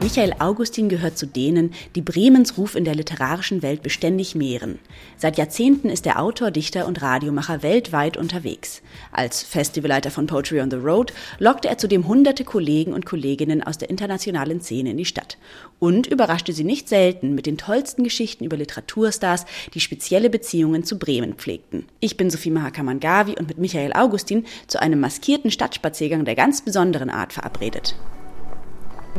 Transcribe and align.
Michael 0.00 0.34
Augustin 0.38 0.88
gehört 0.88 1.18
zu 1.18 1.26
denen, 1.26 1.74
die 1.96 2.02
Bremens 2.02 2.56
Ruf 2.56 2.76
in 2.76 2.84
der 2.84 2.94
literarischen 2.94 3.62
Welt 3.62 3.82
beständig 3.82 4.36
mehren. 4.36 4.78
Seit 5.16 5.38
Jahrzehnten 5.38 5.90
ist 5.90 6.06
der 6.06 6.22
Autor, 6.22 6.52
Dichter 6.52 6.86
und 6.86 7.02
Radiomacher 7.02 7.64
weltweit 7.64 8.16
unterwegs. 8.16 8.80
Als 9.10 9.42
Festivalleiter 9.42 10.12
von 10.12 10.28
Poetry 10.28 10.60
on 10.60 10.70
the 10.70 10.76
Road 10.76 11.12
lockte 11.40 11.68
er 11.68 11.78
zudem 11.78 12.06
hunderte 12.06 12.44
Kollegen 12.44 12.92
und 12.92 13.06
Kolleginnen 13.06 13.60
aus 13.60 13.76
der 13.76 13.90
internationalen 13.90 14.60
Szene 14.60 14.92
in 14.92 14.98
die 14.98 15.04
Stadt 15.04 15.36
und 15.80 16.06
überraschte 16.06 16.52
sie 16.52 16.64
nicht 16.64 16.88
selten 16.88 17.34
mit 17.34 17.46
den 17.46 17.58
tollsten 17.58 18.04
Geschichten 18.04 18.44
über 18.44 18.56
Literaturstars, 18.56 19.46
die 19.74 19.80
spezielle 19.80 20.30
Beziehungen 20.30 20.84
zu 20.84 20.96
Bremen 20.98 21.34
pflegten. 21.34 21.86
Ich 21.98 22.16
bin 22.16 22.30
Sophie 22.30 22.50
Mahakamangavi 22.50 23.34
und 23.36 23.48
mit 23.48 23.58
Michael 23.58 23.92
Augustin 23.94 24.46
zu 24.68 24.80
einem 24.80 25.00
maskierten 25.00 25.50
Stadtspaziergang 25.50 26.24
der 26.24 26.36
ganz 26.36 26.62
besonderen 26.62 27.10
Art 27.10 27.32
verabredet. 27.32 27.96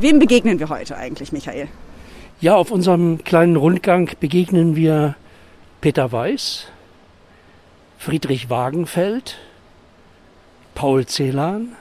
Wem 0.01 0.19
begegnen 0.19 0.59
wir 0.59 0.69
heute 0.69 0.95
eigentlich, 0.95 1.33
Michael? 1.33 1.67
Ja, 2.39 2.55
auf 2.55 2.71
unserem 2.71 3.21
kleinen 3.25 3.57
Rundgang 3.57 4.09
begegnen 4.21 4.77
wir 4.77 5.15
Peter 5.81 6.09
Weiß, 6.13 6.67
Friedrich 7.97 8.49
Wagenfeld, 8.49 9.37
Paul 10.73 11.05
Celan 11.05 11.75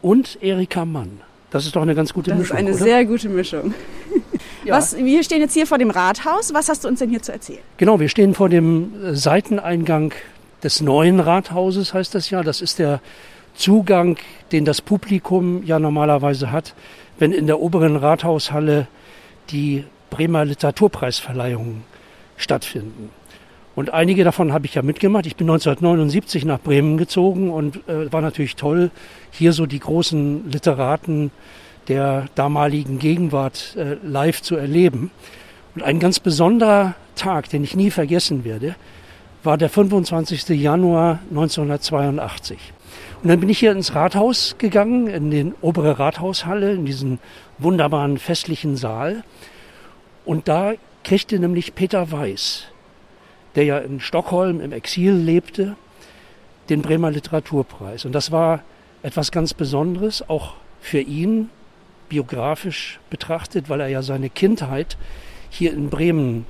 und 0.00 0.42
Erika 0.42 0.86
Mann. 0.86 1.20
Das 1.50 1.66
ist 1.66 1.76
doch 1.76 1.82
eine 1.82 1.94
ganz 1.94 2.14
gute 2.14 2.30
das 2.30 2.38
Mischung. 2.38 2.56
Das 2.56 2.62
ist 2.62 2.68
eine 2.68 2.76
oder? 2.76 2.84
sehr 2.84 3.04
gute 3.04 3.28
Mischung. 3.28 3.74
Ja. 4.62 4.76
Was, 4.76 4.94
wir 4.94 5.24
stehen 5.24 5.40
jetzt 5.40 5.54
hier 5.54 5.66
vor 5.66 5.78
dem 5.78 5.88
Rathaus. 5.88 6.52
Was 6.52 6.68
hast 6.68 6.84
du 6.84 6.88
uns 6.88 6.98
denn 6.98 7.08
hier 7.08 7.22
zu 7.22 7.32
erzählen? 7.32 7.60
Genau, 7.78 7.98
wir 7.98 8.10
stehen 8.10 8.34
vor 8.34 8.50
dem 8.50 8.92
Seiteneingang 9.14 10.12
des 10.62 10.82
neuen 10.82 11.18
Rathauses, 11.18 11.94
heißt 11.94 12.14
das 12.14 12.28
ja. 12.28 12.42
Das 12.42 12.60
ist 12.60 12.78
der 12.78 13.00
Zugang, 13.54 14.18
den 14.52 14.66
das 14.66 14.82
Publikum 14.82 15.62
ja 15.64 15.78
normalerweise 15.78 16.52
hat, 16.52 16.74
wenn 17.20 17.32
in 17.32 17.46
der 17.46 17.60
oberen 17.60 17.94
Rathaushalle 17.94 18.88
die 19.50 19.84
Bremer 20.10 20.44
Literaturpreisverleihungen 20.44 21.84
stattfinden. 22.36 23.10
Und 23.76 23.94
einige 23.94 24.24
davon 24.24 24.52
habe 24.52 24.66
ich 24.66 24.74
ja 24.74 24.82
mitgemacht. 24.82 25.26
Ich 25.26 25.36
bin 25.36 25.48
1979 25.48 26.44
nach 26.44 26.58
Bremen 26.58 26.96
gezogen 26.96 27.50
und 27.50 27.76
äh, 27.88 28.12
war 28.12 28.20
natürlich 28.20 28.56
toll, 28.56 28.90
hier 29.30 29.52
so 29.52 29.66
die 29.66 29.78
großen 29.78 30.50
Literaten 30.50 31.30
der 31.88 32.26
damaligen 32.34 32.98
Gegenwart 32.98 33.76
äh, 33.76 33.96
live 34.02 34.42
zu 34.42 34.56
erleben. 34.56 35.10
Und 35.74 35.82
ein 35.82 36.00
ganz 36.00 36.18
besonderer 36.18 36.94
Tag, 37.14 37.48
den 37.50 37.62
ich 37.62 37.76
nie 37.76 37.90
vergessen 37.90 38.44
werde, 38.44 38.74
war 39.44 39.56
der 39.56 39.70
25. 39.70 40.48
Januar 40.48 41.20
1982. 41.30 42.58
Und 43.22 43.28
dann 43.28 43.40
bin 43.40 43.48
ich 43.48 43.58
hier 43.58 43.72
ins 43.72 43.94
Rathaus 43.94 44.56
gegangen, 44.58 45.06
in 45.06 45.30
den 45.30 45.54
obere 45.60 45.98
Rathaushalle, 45.98 46.72
in 46.72 46.84
diesen 46.84 47.18
wunderbaren 47.58 48.18
festlichen 48.18 48.76
Saal. 48.76 49.24
Und 50.24 50.48
da 50.48 50.72
kriegte 51.04 51.38
nämlich 51.38 51.74
Peter 51.74 52.10
Weiß, 52.10 52.66
der 53.54 53.64
ja 53.64 53.78
in 53.78 54.00
Stockholm 54.00 54.60
im 54.60 54.72
Exil 54.72 55.12
lebte, 55.12 55.76
den 56.68 56.82
Bremer 56.82 57.10
Literaturpreis. 57.10 58.04
Und 58.04 58.12
das 58.12 58.30
war 58.30 58.62
etwas 59.02 59.32
ganz 59.32 59.54
Besonderes, 59.54 60.28
auch 60.28 60.54
für 60.80 61.00
ihn, 61.00 61.50
biografisch 62.08 63.00
betrachtet, 63.08 63.68
weil 63.68 63.80
er 63.80 63.88
ja 63.88 64.02
seine 64.02 64.30
Kindheit 64.30 64.96
hier 65.48 65.72
in 65.72 65.90
Bremen 65.90 66.46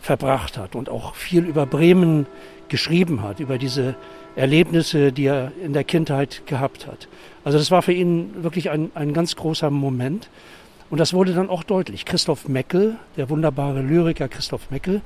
verbracht 0.00 0.56
hat 0.56 0.74
und 0.74 0.88
auch 0.88 1.14
viel 1.14 1.44
über 1.44 1.66
Bremen 1.66 2.26
geschrieben 2.68 3.22
hat, 3.22 3.40
über 3.40 3.58
diese 3.58 3.96
Erlebnisse, 4.36 5.12
die 5.12 5.26
er 5.26 5.52
in 5.62 5.72
der 5.72 5.84
Kindheit 5.84 6.42
gehabt 6.46 6.86
hat. 6.86 7.08
Also 7.44 7.58
das 7.58 7.70
war 7.70 7.82
für 7.82 7.92
ihn 7.92 8.42
wirklich 8.42 8.70
ein, 8.70 8.90
ein 8.94 9.12
ganz 9.12 9.36
großer 9.36 9.70
Moment. 9.70 10.28
Und 10.90 10.98
das 10.98 11.14
wurde 11.14 11.32
dann 11.32 11.48
auch 11.48 11.62
deutlich. 11.62 12.04
Christoph 12.04 12.48
Meckel, 12.48 12.96
der 13.16 13.30
wunderbare 13.30 13.80
Lyriker 13.80 14.28
Christoph 14.28 14.70
Meckel, 14.70 15.02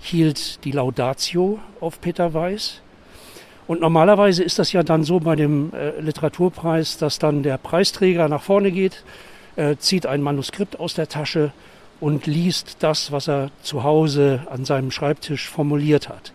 hielt 0.00 0.64
die 0.64 0.72
Laudatio 0.72 1.58
auf 1.80 2.00
Peter 2.00 2.32
Weiß. 2.32 2.80
Und 3.66 3.80
normalerweise 3.80 4.42
ist 4.42 4.58
das 4.58 4.72
ja 4.72 4.82
dann 4.82 5.04
so 5.04 5.20
bei 5.20 5.36
dem 5.36 5.72
äh, 5.72 5.98
Literaturpreis, 6.00 6.98
dass 6.98 7.18
dann 7.18 7.42
der 7.42 7.56
Preisträger 7.56 8.28
nach 8.28 8.42
vorne 8.42 8.70
geht, 8.70 9.04
äh, 9.56 9.76
zieht 9.76 10.06
ein 10.06 10.20
Manuskript 10.20 10.78
aus 10.78 10.94
der 10.94 11.08
Tasche 11.08 11.52
und 12.00 12.26
liest 12.26 12.78
das, 12.80 13.12
was 13.12 13.28
er 13.28 13.50
zu 13.62 13.82
Hause 13.82 14.46
an 14.50 14.64
seinem 14.64 14.90
Schreibtisch 14.90 15.48
formuliert 15.48 16.08
hat. 16.08 16.32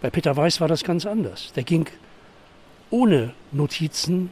Bei 0.00 0.10
Peter 0.10 0.36
Weiß 0.36 0.60
war 0.60 0.68
das 0.68 0.84
ganz 0.84 1.04
anders. 1.06 1.52
Der 1.54 1.62
ging 1.62 1.86
ohne 2.90 3.32
Notizen 3.52 4.30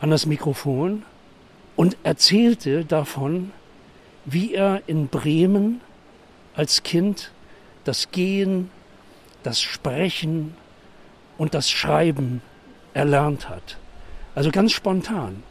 an 0.00 0.10
das 0.10 0.26
Mikrofon 0.26 1.04
und 1.76 1.96
erzählte 2.02 2.84
davon, 2.84 3.52
wie 4.24 4.54
er 4.54 4.82
in 4.86 5.08
Bremen 5.08 5.80
als 6.54 6.82
Kind 6.82 7.32
das 7.84 8.10
Gehen, 8.10 8.70
das 9.42 9.60
Sprechen 9.60 10.54
und 11.38 11.54
das 11.54 11.70
Schreiben 11.70 12.42
erlernt 12.92 13.48
hat. 13.48 13.78
Also 14.34 14.50
ganz 14.50 14.72
spontan. 14.72 15.42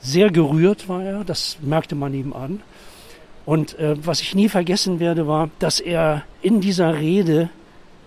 Sehr 0.00 0.30
gerührt 0.30 0.88
war 0.88 1.02
er, 1.02 1.24
das 1.24 1.58
merkte 1.60 1.94
man 1.94 2.14
ihm 2.14 2.32
an. 2.32 2.62
Und 3.44 3.78
äh, 3.78 3.96
was 4.04 4.20
ich 4.20 4.34
nie 4.34 4.48
vergessen 4.48 5.00
werde, 5.00 5.26
war, 5.26 5.50
dass 5.58 5.80
er 5.80 6.22
in 6.42 6.60
dieser 6.60 6.98
Rede 6.98 7.50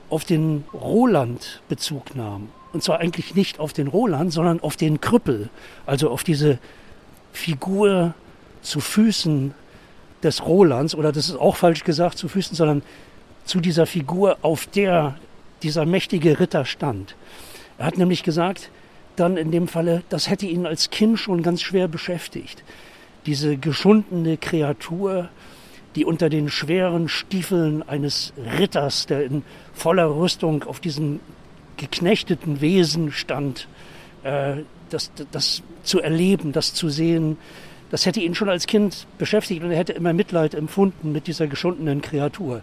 auf 0.09 0.25
den 0.25 0.63
Roland 0.73 1.61
Bezug 1.69 2.15
nahm. 2.15 2.49
Und 2.73 2.83
zwar 2.83 2.99
eigentlich 2.99 3.35
nicht 3.35 3.59
auf 3.59 3.73
den 3.73 3.87
Roland, 3.87 4.33
sondern 4.33 4.59
auf 4.59 4.75
den 4.75 4.99
Krüppel, 4.99 5.49
also 5.85 6.09
auf 6.09 6.23
diese 6.23 6.59
Figur 7.31 8.13
zu 8.61 8.79
Füßen 8.79 9.53
des 10.23 10.45
Rolands, 10.45 10.95
oder 10.95 11.11
das 11.11 11.29
ist 11.29 11.35
auch 11.35 11.55
falsch 11.55 11.83
gesagt, 11.83 12.17
zu 12.17 12.27
Füßen, 12.27 12.55
sondern 12.55 12.81
zu 13.45 13.59
dieser 13.59 13.85
Figur, 13.85 14.37
auf 14.41 14.65
der 14.65 15.15
dieser 15.63 15.85
mächtige 15.85 16.39
Ritter 16.39 16.65
stand. 16.65 17.15
Er 17.77 17.85
hat 17.85 17.97
nämlich 17.97 18.23
gesagt, 18.23 18.69
dann 19.15 19.37
in 19.37 19.51
dem 19.51 19.67
Falle, 19.67 20.03
das 20.09 20.29
hätte 20.29 20.45
ihn 20.45 20.65
als 20.65 20.89
Kind 20.89 21.19
schon 21.19 21.43
ganz 21.43 21.61
schwer 21.61 21.87
beschäftigt. 21.87 22.63
Diese 23.25 23.57
geschundene 23.57 24.37
Kreatur, 24.37 25.29
die 25.95 26.05
unter 26.05 26.29
den 26.29 26.49
schweren 26.49 27.07
Stiefeln 27.07 27.87
eines 27.87 28.33
Ritters, 28.59 29.05
der 29.05 29.23
in 29.23 29.43
voller 29.73 30.15
Rüstung 30.15 30.63
auf 30.63 30.79
diesen 30.79 31.19
geknechteten 31.77 32.61
Wesen 32.61 33.11
stand, 33.11 33.67
äh, 34.23 34.57
das, 34.89 35.11
das 35.31 35.63
zu 35.83 36.01
erleben, 36.01 36.51
das 36.51 36.73
zu 36.73 36.89
sehen, 36.89 37.37
das 37.91 38.05
hätte 38.05 38.19
ihn 38.19 38.35
schon 38.35 38.49
als 38.49 38.67
Kind 38.67 39.07
beschäftigt 39.17 39.63
und 39.63 39.71
er 39.71 39.77
hätte 39.77 39.93
immer 39.93 40.13
Mitleid 40.13 40.53
empfunden 40.53 41.11
mit 41.11 41.27
dieser 41.27 41.47
geschundenen 41.47 42.01
Kreatur. 42.01 42.61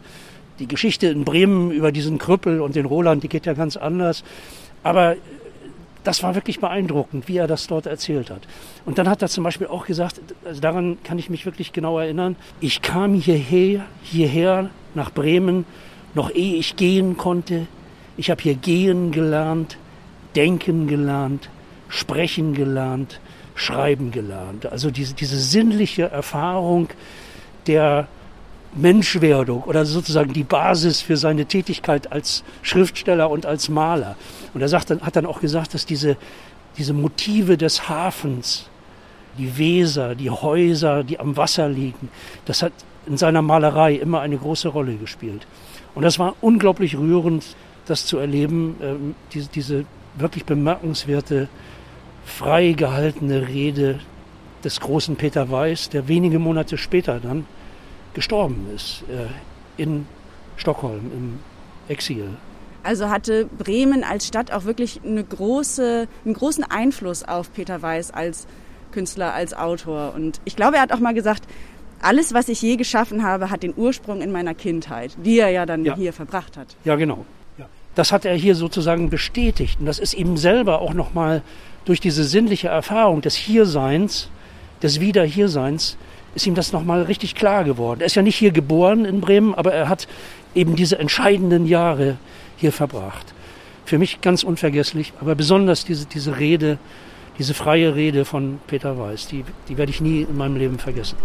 Die 0.58 0.66
Geschichte 0.66 1.06
in 1.06 1.24
Bremen 1.24 1.70
über 1.70 1.92
diesen 1.92 2.18
Krüppel 2.18 2.60
und 2.60 2.76
den 2.76 2.86
Roland, 2.86 3.22
die 3.22 3.28
geht 3.28 3.46
ja 3.46 3.54
ganz 3.54 3.76
anders. 3.76 4.24
Aber 4.82 5.16
das 6.04 6.22
war 6.22 6.34
wirklich 6.34 6.60
beeindruckend, 6.60 7.28
wie 7.28 7.36
er 7.36 7.46
das 7.46 7.66
dort 7.66 7.86
erzählt 7.86 8.30
hat. 8.30 8.42
Und 8.84 8.98
dann 8.98 9.08
hat 9.08 9.22
er 9.22 9.28
zum 9.28 9.44
Beispiel 9.44 9.68
auch 9.68 9.86
gesagt, 9.86 10.20
also 10.44 10.60
daran 10.60 10.98
kann 11.04 11.18
ich 11.18 11.30
mich 11.30 11.46
wirklich 11.46 11.72
genau 11.72 11.98
erinnern, 11.98 12.36
ich 12.60 12.82
kam 12.82 13.14
hierher, 13.14 13.84
hierher 14.02 14.70
nach 14.94 15.10
Bremen, 15.10 15.64
noch 16.14 16.30
ehe 16.30 16.56
ich 16.56 16.76
gehen 16.76 17.16
konnte. 17.16 17.66
Ich 18.16 18.30
habe 18.30 18.42
hier 18.42 18.54
gehen 18.54 19.12
gelernt, 19.12 19.78
denken 20.34 20.86
gelernt, 20.86 21.48
sprechen 21.88 22.54
gelernt, 22.54 23.20
schreiben 23.54 24.10
gelernt. 24.10 24.66
Also 24.66 24.90
diese, 24.90 25.14
diese 25.14 25.38
sinnliche 25.38 26.10
Erfahrung 26.10 26.88
der 27.66 28.08
Menschwerdung 28.74 29.62
oder 29.64 29.84
sozusagen 29.84 30.32
die 30.32 30.44
Basis 30.44 31.00
für 31.00 31.16
seine 31.16 31.46
Tätigkeit 31.46 32.10
als 32.10 32.42
Schriftsteller 32.62 33.30
und 33.30 33.44
als 33.44 33.68
Maler. 33.68 34.16
Und 34.54 34.62
er 34.62 34.68
sagt 34.68 34.90
dann, 34.90 35.02
hat 35.02 35.16
dann 35.16 35.26
auch 35.26 35.40
gesagt, 35.40 35.74
dass 35.74 35.84
diese, 35.84 36.16
diese 36.78 36.94
Motive 36.94 37.58
des 37.58 37.88
Hafens, 37.88 38.68
die 39.38 39.58
Weser, 39.58 40.14
die 40.14 40.30
Häuser, 40.30 41.04
die 41.04 41.20
am 41.20 41.36
Wasser 41.36 41.68
liegen, 41.68 42.08
das 42.46 42.62
hat 42.62 42.72
in 43.06 43.16
seiner 43.16 43.42
Malerei 43.42 43.94
immer 43.94 44.20
eine 44.20 44.36
große 44.36 44.68
Rolle 44.68 44.94
gespielt. 44.94 45.46
Und 45.94 46.02
das 46.02 46.18
war 46.18 46.34
unglaublich 46.40 46.96
rührend, 46.96 47.44
das 47.86 48.06
zu 48.06 48.18
erleben, 48.18 48.76
ähm, 48.82 49.14
diese, 49.32 49.48
diese 49.48 49.84
wirklich 50.16 50.44
bemerkenswerte, 50.44 51.48
frei 52.24 52.72
gehaltene 52.72 53.48
Rede 53.48 53.98
des 54.64 54.80
großen 54.80 55.16
Peter 55.16 55.50
Weiß, 55.50 55.90
der 55.90 56.06
wenige 56.08 56.38
Monate 56.38 56.78
später 56.78 57.18
dann 57.18 57.44
gestorben 58.14 58.66
ist 58.74 59.04
äh, 59.08 59.26
in 59.80 60.06
Stockholm 60.56 61.10
im 61.12 61.38
Exil. 61.88 62.28
Also 62.82 63.08
hatte 63.08 63.46
Bremen 63.58 64.04
als 64.04 64.26
Stadt 64.26 64.52
auch 64.52 64.64
wirklich 64.64 65.00
eine 65.04 65.22
große, 65.22 66.08
einen 66.24 66.34
großen 66.34 66.64
Einfluss 66.64 67.22
auf 67.22 67.52
Peter 67.52 67.80
Weiß 67.80 68.10
als 68.10 68.46
Künstler, 68.90 69.32
als 69.32 69.54
Autor. 69.54 70.12
Und 70.14 70.40
ich 70.44 70.56
glaube, 70.56 70.76
er 70.76 70.82
hat 70.82 70.92
auch 70.92 70.98
mal 70.98 71.14
gesagt, 71.14 71.44
alles, 72.00 72.34
was 72.34 72.48
ich 72.48 72.60
je 72.60 72.76
geschaffen 72.76 73.22
habe, 73.22 73.50
hat 73.50 73.62
den 73.62 73.74
Ursprung 73.76 74.20
in 74.20 74.32
meiner 74.32 74.54
Kindheit, 74.54 75.16
die 75.24 75.38
er 75.38 75.50
ja 75.50 75.66
dann 75.66 75.84
ja. 75.84 75.94
hier 75.94 76.12
verbracht 76.12 76.56
hat. 76.56 76.76
Ja, 76.84 76.96
genau. 76.96 77.24
Das 77.94 78.10
hat 78.10 78.24
er 78.24 78.34
hier 78.34 78.54
sozusagen 78.54 79.10
bestätigt. 79.10 79.80
Und 79.80 79.86
das 79.86 79.98
ist 79.98 80.14
ihm 80.14 80.36
selber 80.36 80.80
auch 80.80 80.94
nochmal 80.94 81.42
durch 81.84 82.00
diese 82.00 82.24
sinnliche 82.24 82.68
Erfahrung 82.68 83.20
des 83.20 83.34
Hierseins, 83.34 84.28
des 84.82 85.00
Wiederhierseins, 85.00 85.96
ist 86.34 86.46
ihm 86.46 86.54
das 86.54 86.72
nochmal 86.72 87.02
richtig 87.02 87.34
klar 87.34 87.64
geworden. 87.64 88.00
Er 88.00 88.06
ist 88.06 88.14
ja 88.14 88.22
nicht 88.22 88.36
hier 88.36 88.52
geboren 88.52 89.04
in 89.04 89.20
Bremen, 89.20 89.54
aber 89.54 89.72
er 89.72 89.88
hat 89.88 90.08
eben 90.54 90.76
diese 90.76 90.98
entscheidenden 90.98 91.66
Jahre 91.66 92.16
hier 92.56 92.72
verbracht. 92.72 93.34
Für 93.84 93.98
mich 93.98 94.20
ganz 94.20 94.42
unvergesslich, 94.42 95.12
aber 95.20 95.34
besonders 95.34 95.84
diese, 95.84 96.06
diese 96.06 96.38
Rede, 96.38 96.78
diese 97.38 97.54
freie 97.54 97.94
Rede 97.94 98.24
von 98.24 98.60
Peter 98.66 98.98
Weiß, 98.98 99.26
die, 99.26 99.44
die 99.68 99.76
werde 99.76 99.90
ich 99.90 100.00
nie 100.00 100.22
in 100.22 100.36
meinem 100.36 100.56
Leben 100.56 100.78
vergessen. 100.78 101.16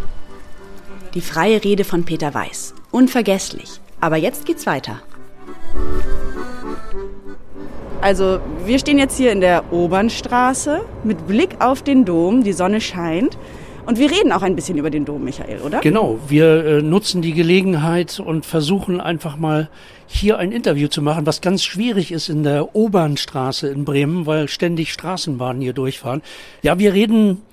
Die 1.14 1.22
freie 1.22 1.64
Rede 1.64 1.84
von 1.84 2.04
Peter 2.04 2.34
Weiß. 2.34 2.74
Unvergesslich. 2.92 3.80
Aber 4.00 4.18
jetzt 4.18 4.46
geht's 4.46 4.66
weiter. 4.66 5.02
Also, 8.02 8.40
wir 8.66 8.78
stehen 8.78 9.00
jetzt 9.00 9.18
hier 9.18 9.32
in 9.32 9.42
der 9.42 9.74
Obernstraße 9.74 10.82
mit 11.04 11.28
Blick 11.28 11.56
auf 11.60 11.82
den 11.82 12.06
Dom. 12.06 12.44
Die 12.44 12.54
Sonne 12.54 12.80
scheint. 12.80 13.38
Und 13.88 14.00
wir 14.00 14.12
reden 14.12 14.34
auch 14.34 14.42
ein 14.42 14.58
bisschen 14.58 14.78
über 14.78 14.90
den 14.90 15.06
Dom, 15.06 15.24
Michael, 15.24 15.62
oder? 15.62 15.80
Genau, 15.80 16.20
wir 16.28 16.66
äh, 16.66 16.82
nutzen 16.82 17.22
die 17.22 17.32
Gelegenheit 17.32 18.20
und 18.20 18.46
versuchen 18.46 19.00
einfach 19.00 19.38
mal 19.38 19.70
hier 20.08 20.38
ein 20.40 20.52
Interview 20.52 20.90
zu 20.90 21.02
machen, 21.02 21.26
was 21.26 21.40
ganz 21.40 21.64
schwierig 21.64 22.12
ist 22.12 22.28
in 22.28 22.44
der 22.44 22.76
Obernstraße 22.76 23.70
in 23.70 23.86
Bremen, 23.86 24.26
weil 24.26 24.50
ständig 24.50 24.92
Straßenbahnen 24.92 25.62
hier 25.62 25.72
durchfahren. 25.72 26.22
Ja, 26.64 26.78
wir 26.80 26.92
reden 26.92 27.44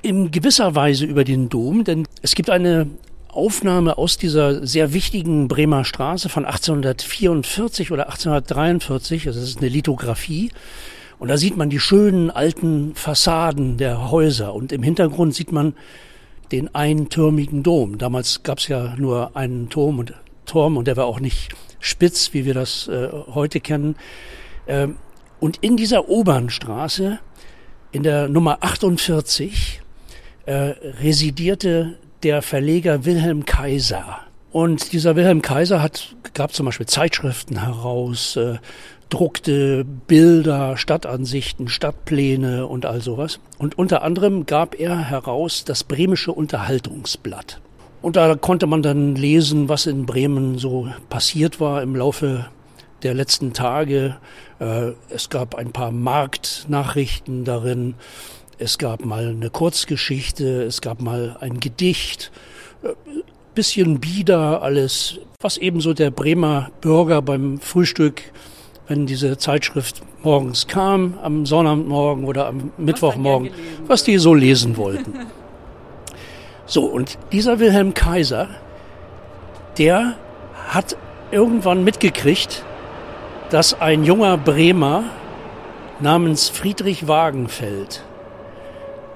in 0.00 0.30
gewisser 0.30 0.74
Weise 0.74 1.04
über 1.04 1.24
den 1.24 1.50
Dom, 1.50 1.84
denn 1.84 2.08
es 2.22 2.34
gibt 2.34 2.48
eine 2.48 2.86
Aufnahme 3.28 3.98
aus 3.98 4.16
dieser 4.16 4.66
sehr 4.66 4.94
wichtigen 4.94 5.48
Bremer 5.48 5.84
Straße 5.84 6.30
von 6.30 6.46
1844 6.46 7.92
oder 7.92 8.06
1843, 8.06 9.26
also 9.26 9.40
das 9.40 9.50
ist 9.50 9.58
eine 9.58 9.68
Lithografie. 9.68 10.50
Und 11.18 11.28
da 11.28 11.36
sieht 11.36 11.56
man 11.56 11.70
die 11.70 11.78
schönen 11.78 12.30
alten 12.30 12.94
Fassaden 12.94 13.76
der 13.76 14.10
Häuser 14.10 14.54
und 14.54 14.72
im 14.72 14.82
Hintergrund 14.82 15.34
sieht 15.34 15.52
man 15.52 15.74
den 16.52 16.74
eintürmigen 16.74 17.62
Dom. 17.62 17.98
Damals 17.98 18.42
gab 18.42 18.58
es 18.58 18.68
ja 18.68 18.94
nur 18.96 19.36
einen 19.36 19.68
Turm 19.70 19.98
und 19.98 20.14
Turm 20.46 20.76
und 20.76 20.86
der 20.86 20.96
war 20.96 21.06
auch 21.06 21.20
nicht 21.20 21.54
spitz, 21.80 22.32
wie 22.32 22.44
wir 22.44 22.54
das 22.54 22.88
äh, 22.88 23.08
heute 23.34 23.60
kennen. 23.60 23.96
Ähm, 24.66 24.96
und 25.40 25.58
in 25.58 25.76
dieser 25.76 26.08
Obernstraße, 26.08 27.18
in 27.92 28.02
der 28.02 28.28
Nummer 28.28 28.58
48, 28.60 29.80
äh, 30.46 30.52
residierte 30.52 31.98
der 32.22 32.42
Verleger 32.42 33.04
Wilhelm 33.04 33.44
Kaiser. 33.44 34.20
Und 34.52 34.92
dieser 34.92 35.16
Wilhelm 35.16 35.42
Kaiser 35.42 35.82
hat, 35.82 36.14
gab 36.32 36.52
zum 36.52 36.66
Beispiel 36.66 36.86
Zeitschriften 36.86 37.60
heraus, 37.60 38.36
äh, 38.36 38.58
druckte 39.08 39.84
Bilder, 39.84 40.76
Stadtansichten, 40.76 41.68
Stadtpläne 41.68 42.66
und 42.66 42.86
all 42.86 43.00
sowas. 43.00 43.38
Und 43.58 43.78
unter 43.78 44.02
anderem 44.02 44.46
gab 44.46 44.78
er 44.78 44.98
heraus 44.98 45.64
das 45.64 45.84
Bremische 45.84 46.32
Unterhaltungsblatt. 46.32 47.60
Und 48.02 48.16
da 48.16 48.34
konnte 48.34 48.66
man 48.66 48.82
dann 48.82 49.14
lesen, 49.16 49.68
was 49.68 49.86
in 49.86 50.04
Bremen 50.04 50.58
so 50.58 50.88
passiert 51.08 51.60
war 51.60 51.82
im 51.82 51.96
Laufe 51.96 52.46
der 53.02 53.14
letzten 53.14 53.52
Tage. 53.52 54.16
Äh, 54.58 54.92
es 55.08 55.30
gab 55.30 55.54
ein 55.54 55.72
paar 55.72 55.90
Marktnachrichten 55.90 57.44
darin. 57.44 57.94
Es 58.58 58.78
gab 58.78 59.04
mal 59.04 59.28
eine 59.28 59.50
Kurzgeschichte. 59.50 60.62
Es 60.64 60.80
gab 60.80 61.00
mal 61.00 61.36
ein 61.40 61.60
Gedicht. 61.60 62.30
Äh, 62.82 62.88
bisschen 63.54 64.00
bieder 64.00 64.62
alles, 64.62 65.20
was 65.40 65.56
ebenso 65.58 65.94
der 65.94 66.10
Bremer 66.10 66.70
Bürger 66.80 67.22
beim 67.22 67.58
Frühstück 67.60 68.22
wenn 68.86 69.06
diese 69.06 69.38
Zeitschrift 69.38 70.02
morgens 70.22 70.66
kam, 70.66 71.18
am 71.22 71.46
Sonnabendmorgen 71.46 72.24
oder 72.24 72.46
am 72.46 72.72
Mittwochmorgen, 72.76 73.50
was 73.86 74.04
die 74.04 74.18
so 74.18 74.34
lesen 74.34 74.76
wollten. 74.76 75.14
So, 76.66 76.86
und 76.86 77.18
dieser 77.30 77.58
Wilhelm 77.58 77.92
Kaiser, 77.92 78.48
der 79.76 80.14
hat 80.68 80.96
irgendwann 81.30 81.84
mitgekriegt, 81.84 82.64
dass 83.50 83.78
ein 83.78 84.02
junger 84.02 84.38
Bremer 84.38 85.04
namens 86.00 86.48
Friedrich 86.48 87.06
Wagenfeld, 87.06 88.02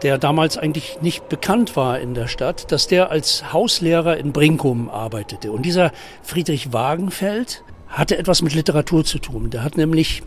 der 0.02 0.18
damals 0.18 0.58
eigentlich 0.58 1.00
nicht 1.00 1.28
bekannt 1.30 1.74
war 1.74 1.98
in 1.98 2.12
der 2.12 2.28
Stadt, 2.28 2.70
dass 2.70 2.86
der 2.86 3.10
als 3.10 3.52
Hauslehrer 3.52 4.18
in 4.18 4.32
Brinkum 4.32 4.90
arbeitete. 4.90 5.50
Und 5.50 5.62
dieser 5.62 5.90
Friedrich 6.22 6.72
Wagenfeld, 6.74 7.64
hatte 7.88 8.18
etwas 8.18 8.42
mit 8.42 8.54
Literatur 8.54 9.04
zu 9.04 9.18
tun. 9.18 9.50
Der 9.50 9.64
hat 9.64 9.76
nämlich 9.76 10.22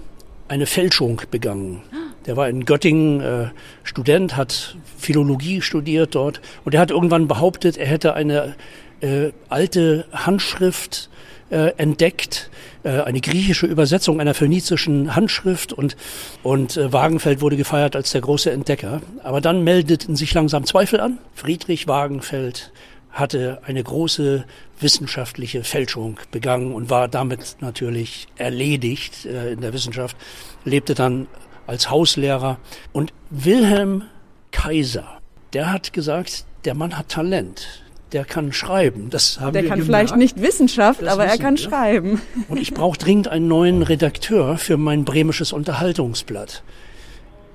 eine 0.47 0.65
Fälschung 0.65 1.21
begangen. 1.31 1.81
Der 2.25 2.37
war 2.37 2.49
in 2.49 2.65
Göttingen 2.65 3.21
äh, 3.21 3.47
Student, 3.83 4.35
hat 4.35 4.75
Philologie 4.97 5.61
studiert 5.61 6.13
dort 6.13 6.41
und 6.65 6.75
er 6.75 6.81
hat 6.81 6.91
irgendwann 6.91 7.27
behauptet, 7.27 7.77
er 7.77 7.87
hätte 7.87 8.13
eine 8.13 8.55
äh, 9.01 9.31
alte 9.49 10.05
Handschrift 10.11 11.09
äh, 11.49 11.73
entdeckt, 11.77 12.49
äh, 12.83 13.01
eine 13.01 13.21
griechische 13.21 13.65
Übersetzung 13.65 14.19
einer 14.19 14.33
phönizischen 14.33 15.15
Handschrift 15.15 15.73
und, 15.73 15.97
und 16.43 16.77
äh, 16.77 16.93
Wagenfeld 16.93 17.41
wurde 17.41 17.57
gefeiert 17.57 17.95
als 17.95 18.11
der 18.11 18.21
große 18.21 18.51
Entdecker. 18.51 19.01
Aber 19.23 19.41
dann 19.41 19.63
meldeten 19.63 20.15
sich 20.15 20.33
langsam 20.33 20.65
Zweifel 20.65 20.99
an. 20.99 21.17
Friedrich 21.33 21.87
Wagenfeld 21.87 22.71
hatte 23.11 23.61
eine 23.65 23.83
große 23.83 24.45
wissenschaftliche 24.79 25.63
Fälschung 25.63 26.19
begangen 26.31 26.73
und 26.73 26.89
war 26.89 27.07
damit 27.07 27.57
natürlich 27.59 28.27
erledigt 28.37 29.25
äh, 29.25 29.51
in 29.53 29.61
der 29.61 29.73
Wissenschaft, 29.73 30.15
lebte 30.65 30.93
dann 30.93 31.27
als 31.67 31.89
Hauslehrer. 31.89 32.57
Und 32.91 33.13
Wilhelm 33.29 34.03
Kaiser, 34.51 35.19
der 35.53 35.71
hat 35.71 35.93
gesagt, 35.93 36.45
der 36.65 36.73
Mann 36.75 36.97
hat 36.97 37.09
Talent. 37.09 37.83
Der 38.11 38.25
kann 38.25 38.51
schreiben. 38.51 39.09
Das 39.09 39.39
haben 39.39 39.53
der 39.53 39.63
wir 39.63 39.69
kann 39.69 39.79
gemerkt. 39.79 40.09
vielleicht 40.09 40.17
nicht 40.17 40.41
Wissenschaft, 40.41 41.01
Das 41.01 41.13
aber 41.13 41.23
er 41.25 41.31
wissen 41.31 41.41
kann 41.43 41.57
wir. 41.57 41.63
schreiben. 41.63 42.21
Und 42.49 42.57
ich 42.59 42.73
brauche 42.73 42.97
dringend 42.97 43.29
einen 43.29 43.47
neuen 43.47 43.83
Redakteur 43.83 44.57
für 44.57 44.75
mein 44.75 45.05
bremisches 45.05 45.53
Unterhaltungsblatt. 45.53 46.61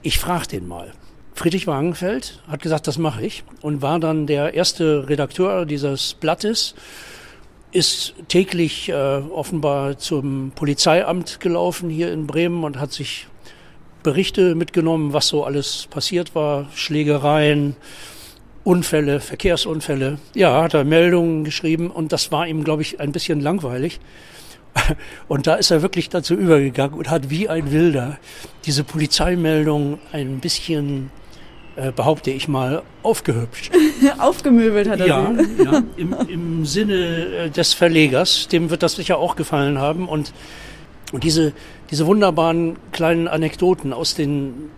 Ich 0.01 0.19
frage 0.19 0.47
den 0.47 0.67
mal. 0.67 0.93
Friedrich 1.37 1.67
Wagenfeld 1.67 2.41
hat 2.49 2.63
gesagt, 2.63 2.87
das 2.87 2.97
mache 2.97 3.25
ich 3.25 3.45
und 3.61 3.83
war 3.83 4.01
dann 4.01 4.27
der 4.27 4.55
erste 4.55 5.07
Redakteur 5.07 5.67
dieses 5.67 6.15
Blattes, 6.15 6.75
ist 7.73 8.15
täglich 8.29 8.89
äh, 8.89 8.95
offenbar 8.95 9.99
zum 9.99 10.53
Polizeiamt 10.55 11.39
gelaufen 11.41 11.91
hier 11.91 12.11
in 12.11 12.27
Bremen 12.27 12.65
und 12.65 12.81
hat 12.81 12.93
sich 12.93 13.27
Berichte 14.03 14.55
mitgenommen, 14.55 15.13
was 15.13 15.29
so 15.29 15.45
alles 15.45 15.89
passiert 15.91 16.35
war, 16.35 16.69
Schlägereien, 16.75 17.77
Unfälle, 18.65 19.21
Verkehrsunfälle. 19.21 20.19
Ja, 20.35 20.63
hat 20.63 20.73
er 20.73 20.85
Meldungen 20.85 21.45
geschrieben 21.45 21.91
und 21.91 22.13
das 22.13 22.33
war 22.33 22.47
ihm, 22.47 22.65
glaube 22.65 22.81
ich, 22.81 22.99
ein 22.99 23.13
bisschen 23.13 23.41
langweilig. 23.41 24.01
Und 25.29 25.47
da 25.47 25.55
ist 25.55 25.71
er 25.71 25.83
wirklich 25.83 26.09
dazu 26.11 26.35
übergegangen 26.35 26.99
und 26.99 27.09
hat 27.09 27.31
wie 27.31 27.49
ein 27.49 27.73
Wilder 27.73 28.19
diese 28.67 28.85
Polizeimeldung 28.85 29.99
ein 30.13 30.39
bisschen, 30.41 31.11
äh, 31.77 31.93
behaupte 31.93 32.31
ich 32.31 32.49
mal, 32.49 32.83
aufgehübscht. 33.03 33.73
Aufgemöbelt 34.19 34.89
hat 34.89 35.01
er 35.01 35.07
Ja, 35.07 35.33
sie. 35.37 35.65
ja 35.65 35.83
im, 35.97 36.15
im 36.29 36.67
Sinne 36.67 36.95
äh, 36.95 37.51
des 37.51 37.75
Verlegers, 37.75 38.49
dem 38.49 38.71
wird 38.71 38.83
das 38.83 38.95
sicher 38.95 39.19
auch 39.19 39.37
gefallen 39.37 39.79
haben. 39.79 40.09
Und, 40.09 40.33
und 41.13 41.23
diese, 41.23 41.53
diese 41.91 42.07
wunderbaren 42.07 42.77
kleinen 42.93 43.29
Anekdoten 43.29 43.93
aus 43.93 44.15
den 44.15 44.71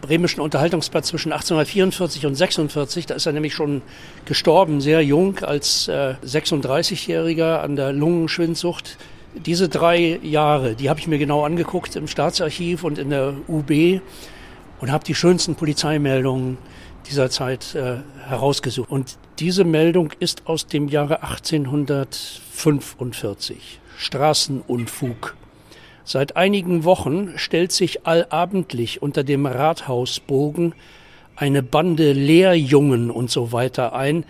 bremischen 0.00 0.40
Unterhaltungsblatt 0.40 1.04
zwischen 1.04 1.32
1844 1.32 2.26
und 2.26 2.34
46, 2.34 3.06
da 3.06 3.14
ist 3.14 3.26
er 3.26 3.32
nämlich 3.32 3.54
schon 3.54 3.82
gestorben, 4.24 4.80
sehr 4.80 5.04
jung, 5.04 5.38
als 5.40 5.88
äh, 5.88 6.14
36-Jähriger 6.24 7.60
an 7.60 7.76
der 7.76 7.92
Lungenschwindsucht. 7.92 8.96
Diese 9.34 9.68
drei 9.68 10.18
Jahre, 10.22 10.74
die 10.74 10.88
habe 10.90 11.00
ich 11.00 11.06
mir 11.06 11.18
genau 11.18 11.44
angeguckt 11.44 11.96
im 11.96 12.08
Staatsarchiv 12.08 12.82
und 12.84 12.98
in 12.98 13.10
der 13.10 13.34
UB 13.48 14.00
und 14.80 14.90
habe 14.90 15.04
die 15.04 15.14
schönsten 15.14 15.54
Polizeimeldungen 15.54 16.58
dieser 17.08 17.30
Zeit 17.30 17.74
äh, 17.74 17.96
herausgesucht. 18.26 18.90
Und 18.90 19.16
diese 19.38 19.64
Meldung 19.64 20.12
ist 20.18 20.46
aus 20.46 20.66
dem 20.66 20.88
Jahre 20.88 21.22
1845. 21.22 23.80
Straßenunfug. 23.98 25.36
Seit 26.04 26.36
einigen 26.36 26.84
Wochen 26.84 27.32
stellt 27.36 27.72
sich 27.72 28.06
allabendlich 28.06 29.02
unter 29.02 29.24
dem 29.24 29.46
Rathausbogen 29.46 30.74
eine 31.36 31.62
Bande 31.62 32.12
Lehrjungen 32.12 33.10
und 33.10 33.30
so 33.30 33.52
weiter 33.52 33.94
ein, 33.94 34.24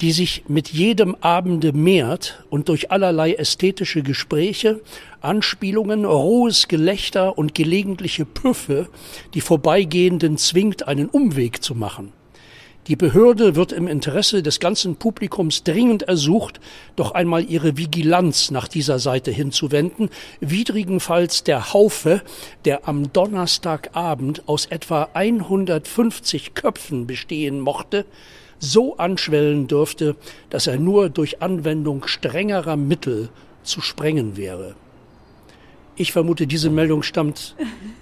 die 0.00 0.12
sich 0.12 0.44
mit 0.48 0.68
jedem 0.68 1.14
Abende 1.20 1.72
mehrt 1.72 2.44
und 2.48 2.68
durch 2.68 2.90
allerlei 2.90 3.34
ästhetische 3.34 4.02
Gespräche, 4.02 4.80
Anspielungen, 5.20 6.04
rohes 6.04 6.68
Gelächter 6.68 7.36
und 7.38 7.54
gelegentliche 7.54 8.24
Püffe 8.24 8.88
die 9.34 9.40
Vorbeigehenden 9.40 10.36
zwingt, 10.38 10.88
einen 10.88 11.08
Umweg 11.08 11.62
zu 11.62 11.74
machen. 11.74 12.12
Die 12.86 12.96
Behörde 12.96 13.54
wird 13.56 13.72
im 13.72 13.86
Interesse 13.86 14.42
des 14.42 14.58
ganzen 14.58 14.96
Publikums 14.96 15.62
dringend 15.62 16.02
ersucht, 16.04 16.60
doch 16.96 17.12
einmal 17.12 17.44
ihre 17.44 17.76
Vigilanz 17.76 18.50
nach 18.50 18.66
dieser 18.66 18.98
Seite 18.98 19.30
hinzuwenden, 19.30 20.08
widrigenfalls 20.40 21.44
der 21.44 21.72
Haufe, 21.72 22.22
der 22.64 22.88
am 22.88 23.12
Donnerstagabend 23.12 24.48
aus 24.48 24.66
etwa 24.66 25.08
150 25.12 26.54
Köpfen 26.54 27.06
bestehen 27.06 27.60
mochte, 27.60 28.06
so 28.58 28.96
anschwellen 28.96 29.66
dürfte, 29.66 30.16
dass 30.48 30.66
er 30.66 30.78
nur 30.78 31.10
durch 31.10 31.42
Anwendung 31.42 32.06
strengerer 32.06 32.76
Mittel 32.76 33.28
zu 33.62 33.82
sprengen 33.82 34.36
wäre. 34.36 34.74
Ich 36.00 36.12
vermute, 36.12 36.46
diese 36.46 36.70
Meldung 36.70 37.02
stammt, 37.02 37.54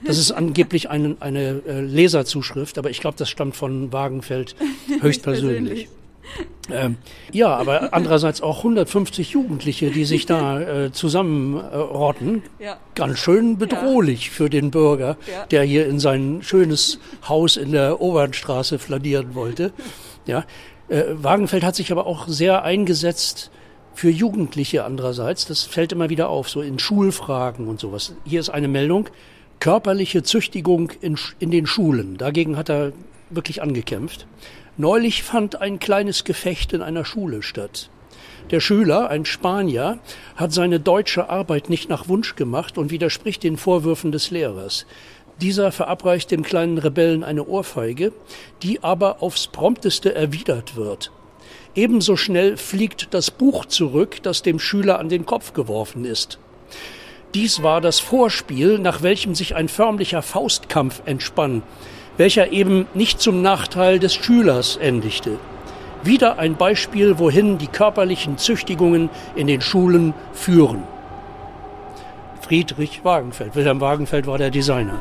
das 0.05 0.19
ist 0.19 0.31
angeblich 0.31 0.89
eine, 0.89 1.17
eine 1.19 1.63
äh, 1.67 1.81
Leserzuschrift, 1.81 2.79
aber 2.79 2.91
ich 2.91 3.01
glaube, 3.01 3.17
das 3.19 3.29
stammt 3.29 3.57
von 3.57 3.93
Wagenfeld 3.93 4.55
höchstpersönlich. 5.01 5.89
Ähm, 6.71 6.99
ja, 7.33 7.57
aber 7.57 7.93
andererseits 7.93 8.41
auch 8.41 8.59
150 8.59 9.31
Jugendliche, 9.31 9.91
die 9.91 10.05
sich 10.05 10.27
da 10.27 10.61
äh, 10.61 10.93
zusammenrotten. 10.93 12.45
Äh, 12.61 12.67
ja. 12.67 12.77
Ganz 12.95 13.19
schön 13.19 13.59
bedrohlich 13.59 14.27
ja. 14.27 14.31
für 14.31 14.49
den 14.49 14.71
Bürger, 14.71 15.17
ja. 15.27 15.47
der 15.47 15.65
hier 15.65 15.89
in 15.89 15.99
sein 15.99 16.39
schönes 16.43 17.01
Haus 17.29 17.57
in 17.57 17.73
der 17.73 18.01
Obernstraße 18.01 18.79
flanieren 18.79 19.35
wollte. 19.35 19.73
Ja. 20.25 20.45
Äh, 20.89 21.03
Wagenfeld 21.15 21.65
hat 21.65 21.75
sich 21.75 21.91
aber 21.91 22.07
auch 22.07 22.29
sehr 22.29 22.63
eingesetzt 22.63 23.51
für 23.99 24.11
Jugendliche 24.11 24.85
andererseits. 24.85 25.47
Das 25.47 25.65
fällt 25.65 25.91
immer 25.91 26.09
wieder 26.09 26.29
auf, 26.29 26.49
so 26.49 26.63
in 26.63 26.79
Schulfragen 26.79 27.67
und 27.67 27.81
sowas. 27.81 28.15
Hier 28.25 28.39
ist 28.39 28.49
eine 28.49 28.69
Meldung. 28.69 29.09
Körperliche 29.59 30.23
Züchtigung 30.23 30.93
in, 31.01 31.19
in 31.41 31.51
den 31.51 31.67
Schulen. 31.67 32.17
Dagegen 32.17 32.57
hat 32.57 32.71
er 32.71 32.93
wirklich 33.29 33.61
angekämpft. 33.61 34.29
Neulich 34.77 35.25
fand 35.25 35.61
ein 35.61 35.81
kleines 35.81 36.23
Gefecht 36.23 36.73
in 36.73 36.81
einer 36.81 37.05
Schule 37.05 37.43
statt. 37.43 37.91
Der 38.53 38.61
Schüler, 38.61 39.11
ein 39.11 39.25
Spanier, 39.25 39.99
hat 40.37 40.53
seine 40.53 40.79
deutsche 40.79 41.29
Arbeit 41.29 41.69
nicht 41.69 41.89
nach 41.89 42.07
Wunsch 42.07 42.37
gemacht 42.37 42.79
und 42.79 42.93
widerspricht 42.93 43.43
den 43.43 43.57
Vorwürfen 43.57 44.13
des 44.13 44.31
Lehrers. 44.31 44.87
Dieser 45.41 45.73
verabreicht 45.73 46.31
dem 46.31 46.45
kleinen 46.45 46.79
Rebellen 46.79 47.25
eine 47.25 47.45
Ohrfeige, 47.45 48.13
die 48.63 48.85
aber 48.85 49.25
aufs 49.25 49.49
prompteste 49.49 50.15
erwidert 50.15 50.77
wird. 50.77 51.11
Ebenso 51.79 52.17
schnell 52.17 52.57
fliegt 52.57 53.15
das 53.15 53.31
Buch 53.31 53.65
zurück, 53.65 54.17
das 54.25 54.43
dem 54.43 54.59
Schüler 54.59 54.99
an 54.99 55.09
den 55.09 55.27
Kopf 55.27 55.53
geworfen 55.53 56.05
ist. 56.05 56.41
Dies 57.35 57.63
war 57.63 57.81
das 57.81 58.01
Vorspiel, 58.01 58.81
nach 58.81 59.03
welchem 59.03 59.37
sich 59.37 59.55
ein 59.55 59.69
förmlicher 59.69 60.23
Faustkampf 60.23 61.03
entspann, 61.05 61.63
welcher 62.17 62.51
eben 62.51 62.89
nicht 62.95 63.21
zum 63.21 63.43
Nachteil 63.43 64.01
des 64.01 64.13
Schülers 64.13 64.77
endigte. 64.77 65.39
Wieder 66.03 66.41
ein 66.41 66.57
Beispiel, 66.57 67.21
wohin 67.21 67.59
die 67.59 67.69
körperlichen 67.69 68.39
Züchtigungen 68.39 69.09
in 69.37 69.47
den 69.47 69.61
Schulen 69.61 70.15
führen. 70.33 70.83
Friedrich 72.41 73.05
Wagenfeld. 73.05 73.55
Wilhelm 73.55 73.81
Wagenfeld 73.81 74.27
war 74.27 74.39
der 74.39 74.51
Designer. 74.51 75.01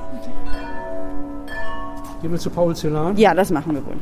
Gehen 2.22 2.32
wir 2.32 2.38
zu 2.38 2.52
Paul 2.52 2.76
Celan? 2.76 3.18
Ja, 3.18 3.34
das 3.34 3.50
machen 3.50 3.74
wir 3.74 3.84
wohl. 3.84 3.96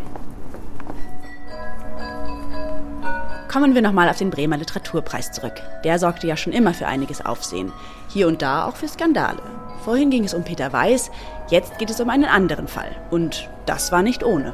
Kommen 3.56 3.74
wir 3.74 3.82
nochmal 3.82 4.10
auf 4.10 4.18
den 4.18 4.32
Bremer 4.32 4.58
Literaturpreis 4.58 5.32
zurück. 5.32 5.54
Der 5.86 5.98
sorgte 5.98 6.28
ja 6.28 6.36
schon 6.36 6.52
immer 6.52 6.74
für 6.74 6.88
einiges 6.88 7.26
Aufsehen. 7.26 7.72
Hier 8.10 8.28
und 8.28 8.42
da 8.42 8.66
auch 8.66 8.76
für 8.76 8.90
Skandale. 8.90 9.42
Vorhin 9.86 10.10
ging 10.10 10.26
es 10.26 10.34
um 10.34 10.44
Peter 10.44 10.74
Weiß, 10.74 11.10
jetzt 11.50 11.80
geht 11.80 11.90
es 11.90 12.02
um 12.02 12.10
einen 12.10 12.26
anderen 12.26 12.68
Fall. 12.68 12.94
Und 13.12 13.50
das 13.66 13.94
war 13.94 14.04
nicht 14.04 14.26
ohne. 14.26 14.54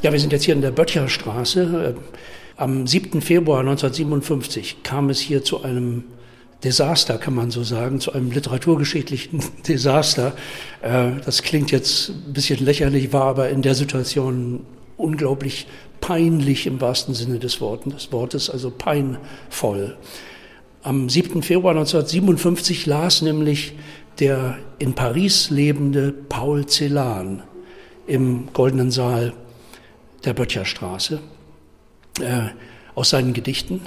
Ja, 0.00 0.12
wir 0.12 0.20
sind 0.20 0.32
jetzt 0.32 0.44
hier 0.44 0.54
in 0.54 0.60
der 0.60 0.70
Böttcherstraße. 0.70 1.96
Am 2.56 2.86
7. 2.86 3.20
Februar 3.20 3.58
1957 3.58 4.84
kam 4.84 5.10
es 5.10 5.18
hier 5.18 5.42
zu 5.42 5.64
einem 5.64 6.04
Desaster, 6.62 7.18
kann 7.18 7.34
man 7.34 7.50
so 7.50 7.64
sagen, 7.64 7.98
zu 7.98 8.12
einem 8.12 8.30
literaturgeschichtlichen 8.30 9.42
Desaster. 9.66 10.34
Äh, 10.82 11.14
das 11.24 11.42
klingt 11.42 11.72
jetzt 11.72 12.10
ein 12.10 12.32
bisschen 12.32 12.64
lächerlich, 12.64 13.12
war 13.12 13.24
aber 13.24 13.48
in 13.48 13.62
der 13.62 13.74
Situation 13.74 14.64
unglaublich 14.96 15.66
peinlich 16.10 16.66
im 16.66 16.80
wahrsten 16.80 17.14
Sinne 17.14 17.38
des 17.38 17.60
Wortes, 17.60 18.50
also 18.50 18.72
peinvoll. 18.72 19.96
Am 20.82 21.08
7. 21.08 21.40
Februar 21.40 21.70
1957 21.70 22.84
las 22.86 23.22
nämlich 23.22 23.74
der 24.18 24.58
in 24.80 24.94
Paris 24.94 25.50
lebende 25.50 26.10
Paul 26.10 26.66
Celan 26.66 27.44
im 28.08 28.48
Goldenen 28.52 28.90
Saal 28.90 29.34
der 30.24 30.32
Böttcherstraße 30.32 31.20
äh, 32.20 32.48
aus 32.96 33.10
seinen 33.10 33.32
Gedichten. 33.32 33.82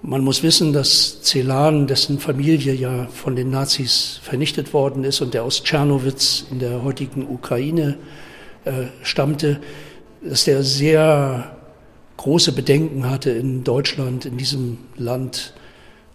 Man 0.00 0.22
muss 0.22 0.44
wissen, 0.44 0.72
dass 0.72 1.22
Celan, 1.24 1.88
dessen 1.88 2.20
Familie 2.20 2.72
ja 2.72 3.08
von 3.08 3.34
den 3.34 3.50
Nazis 3.50 4.20
vernichtet 4.22 4.72
worden 4.72 5.02
ist 5.02 5.20
und 5.22 5.34
der 5.34 5.42
aus 5.42 5.64
Tschernowitz 5.64 6.44
in 6.52 6.60
der 6.60 6.84
heutigen 6.84 7.28
Ukraine 7.28 7.98
äh, 8.64 8.84
stammte, 9.02 9.58
dass 10.22 10.44
der 10.44 10.62
sehr 10.62 11.56
große 12.16 12.52
Bedenken 12.52 13.08
hatte, 13.08 13.30
in 13.30 13.64
Deutschland, 13.64 14.24
in 14.24 14.36
diesem 14.36 14.78
Land 14.96 15.54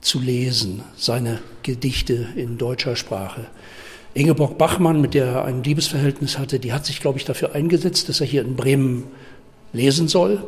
zu 0.02 0.20
lesen, 0.20 0.84
seine 0.98 1.40
Gedichte 1.64 2.28
in 2.36 2.58
deutscher 2.58 2.96
Sprache. 2.96 3.46
Ingeborg 4.14 4.58
Bachmann, 4.58 5.02
mit 5.02 5.14
der 5.14 5.26
er 5.26 5.46
ein 5.46 5.64
Liebesverhältnis 5.64 6.38
hatte, 6.38 6.60
die 6.60 6.74
hat 6.74 6.86
sich, 6.86 7.00
glaube 7.00 7.18
ich, 7.18 7.26
dafür 7.26 7.56
eingesetzt, 7.56 8.10
dass 8.10 8.22
er 8.22 8.28
hier 8.28 8.42
in 8.42 8.56
Bremen 8.56 9.06
lesen 9.72 10.08
soll 10.08 10.44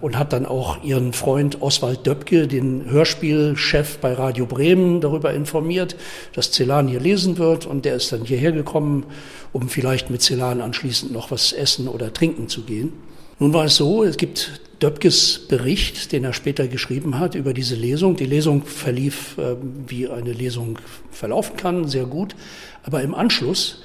und 0.00 0.18
hat 0.18 0.32
dann 0.32 0.46
auch 0.46 0.82
ihren 0.82 1.12
Freund 1.12 1.62
Oswald 1.62 2.04
Döpke, 2.08 2.48
den 2.48 2.90
Hörspielchef 2.90 3.98
bei 3.98 4.12
Radio 4.12 4.46
Bremen, 4.46 5.00
darüber 5.00 5.32
informiert, 5.32 5.94
dass 6.32 6.50
Celan 6.50 6.88
hier 6.88 6.98
lesen 6.98 7.38
wird 7.38 7.64
und 7.64 7.84
der 7.84 7.94
ist 7.94 8.10
dann 8.10 8.24
hierher 8.24 8.50
gekommen, 8.50 9.06
um 9.52 9.68
vielleicht 9.68 10.10
mit 10.10 10.22
Celan 10.22 10.60
anschließend 10.60 11.12
noch 11.12 11.30
was 11.30 11.52
essen 11.52 11.86
oder 11.86 12.12
trinken 12.12 12.48
zu 12.48 12.62
gehen. 12.62 12.92
Nun 13.38 13.52
war 13.52 13.66
es 13.66 13.76
so, 13.76 14.02
es 14.02 14.16
gibt 14.16 14.60
Döpkes 14.82 15.46
Bericht, 15.48 16.12
den 16.12 16.24
er 16.24 16.32
später 16.32 16.68
geschrieben 16.68 17.18
hat 17.18 17.34
über 17.34 17.54
diese 17.54 17.74
Lesung. 17.74 18.16
Die 18.16 18.26
Lesung 18.26 18.64
verlief, 18.64 19.38
äh, 19.38 19.56
wie 19.86 20.08
eine 20.08 20.32
Lesung 20.32 20.78
verlaufen 21.10 21.56
kann, 21.56 21.88
sehr 21.88 22.06
gut. 22.06 22.36
Aber 22.82 23.02
im 23.02 23.14
Anschluss 23.14 23.82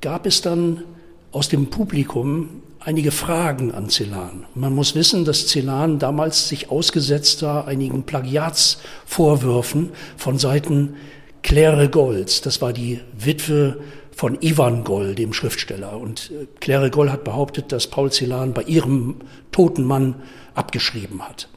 gab 0.00 0.26
es 0.26 0.40
dann 0.40 0.84
aus 1.30 1.48
dem 1.48 1.66
Publikum 1.66 2.62
einige 2.84 3.10
Fragen 3.10 3.72
an 3.72 3.88
Celan. 3.88 4.44
Man 4.54 4.74
muss 4.74 4.94
wissen, 4.94 5.24
dass 5.24 5.46
Celan 5.46 5.98
damals 5.98 6.48
sich 6.48 6.70
ausgesetzt 6.70 7.42
war 7.42 7.66
einigen 7.66 8.04
Plagiatsvorwürfen 8.04 9.90
von 10.16 10.38
Seiten 10.38 10.96
Claire 11.42 11.88
Golds. 11.88 12.40
Das 12.40 12.60
war 12.60 12.72
die 12.72 13.00
Witwe 13.16 13.78
von 14.14 14.38
Ivan 14.40 14.84
Goll, 14.84 15.14
dem 15.14 15.32
Schriftsteller. 15.32 15.98
Und 15.98 16.30
äh, 16.30 16.46
Claire 16.60 16.90
Goll 16.90 17.10
hat 17.10 17.24
behauptet, 17.24 17.72
dass 17.72 17.86
Paul 17.86 18.12
Celan 18.12 18.52
bei 18.52 18.62
ihrem 18.62 19.16
toten 19.50 19.84
Mann 19.84 20.16
abgeschrieben 20.54 21.22
hat. 21.22 21.48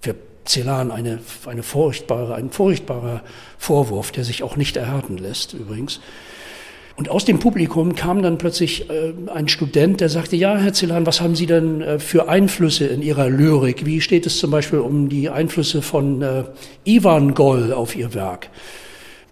Für 0.00 0.14
Celan 0.46 0.90
eine, 0.90 1.18
eine 1.46 1.62
furchtbare, 1.62 2.34
ein 2.34 2.50
furchtbarer 2.50 3.22
Vorwurf, 3.58 4.12
der 4.12 4.24
sich 4.24 4.42
auch 4.42 4.56
nicht 4.56 4.76
erhärten 4.76 5.18
lässt, 5.18 5.54
übrigens. 5.54 6.00
Und 6.96 7.08
aus 7.10 7.24
dem 7.24 7.40
Publikum 7.40 7.96
kam 7.96 8.22
dann 8.22 8.38
plötzlich 8.38 8.88
äh, 8.88 9.12
ein 9.32 9.48
Student, 9.48 10.00
der 10.00 10.08
sagte, 10.08 10.36
ja, 10.36 10.56
Herr 10.56 10.72
Celan, 10.72 11.06
was 11.06 11.20
haben 11.20 11.34
Sie 11.34 11.46
denn 11.46 11.80
äh, 11.80 11.98
für 11.98 12.28
Einflüsse 12.28 12.86
in 12.86 13.02
Ihrer 13.02 13.28
Lyrik? 13.28 13.84
Wie 13.84 14.00
steht 14.00 14.26
es 14.26 14.38
zum 14.38 14.52
Beispiel 14.52 14.78
um 14.78 15.08
die 15.08 15.28
Einflüsse 15.28 15.82
von 15.82 16.22
äh, 16.22 16.44
Ivan 16.84 17.34
Goll 17.34 17.72
auf 17.72 17.96
Ihr 17.96 18.14
Werk? 18.14 18.48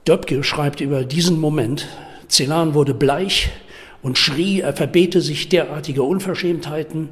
Döpke 0.09 0.43
schreibt 0.43 0.81
über 0.81 1.05
diesen 1.05 1.39
Moment, 1.39 1.87
Celan 2.29 2.75
wurde 2.75 2.95
bleich 2.95 3.51
und 4.03 4.19
schrie, 4.19 4.61
er 4.61 4.73
verbete 4.73 5.21
sich 5.21 5.49
derartige 5.49 6.03
Unverschämtheiten, 6.03 7.11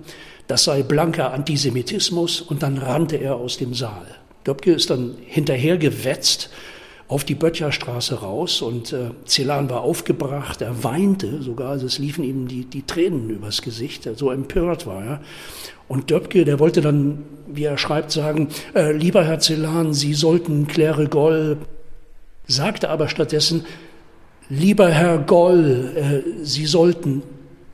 das 0.49 0.65
sei 0.65 0.83
blanker 0.83 1.33
Antisemitismus 1.33 2.41
und 2.41 2.65
dann 2.65 2.79
rannte 2.79 3.17
er 3.17 3.37
aus 3.37 3.57
dem 3.59 3.73
Saal. 3.75 4.07
Döpke 4.45 4.73
ist 4.73 4.91
dann 4.91 5.15
hinterhergewetzt 5.27 6.51
auf 7.11 7.25
die 7.25 7.35
Böttcherstraße 7.35 8.21
raus 8.21 8.63
und 8.63 8.93
äh, 8.93 9.11
Celan 9.27 9.69
war 9.69 9.81
aufgebracht, 9.81 10.63
er 10.63 10.85
weinte 10.85 11.43
sogar, 11.43 11.71
also 11.71 11.87
es 11.87 11.99
liefen 11.99 12.23
ihm 12.23 12.47
die, 12.47 12.65
die 12.65 12.87
Tränen 12.87 13.31
übers 13.31 13.63
Gesicht, 13.63 14.09
so 14.15 14.31
empört 14.31 14.87
war 14.87 15.05
er. 15.05 15.21
Und 15.89 16.11
Döpke, 16.11 16.45
der 16.45 16.61
wollte 16.61 16.83
dann, 16.83 17.25
wie 17.49 17.65
er 17.65 17.79
schreibt, 17.79 18.13
sagen, 18.13 18.47
äh, 18.77 18.93
lieber 18.93 19.25
Herr 19.25 19.41
Celan, 19.41 19.93
Sie 19.93 20.15
sollten 20.15 20.69
Claire 20.69 21.09
Goll, 21.09 21.57
sagte 22.47 22.89
aber 22.91 23.09
stattdessen, 23.09 23.67
lieber 24.49 24.89
Herr 24.89 25.19
Goll, 25.19 25.91
äh, 25.97 26.45
Sie 26.45 26.67
sollten, 26.67 27.25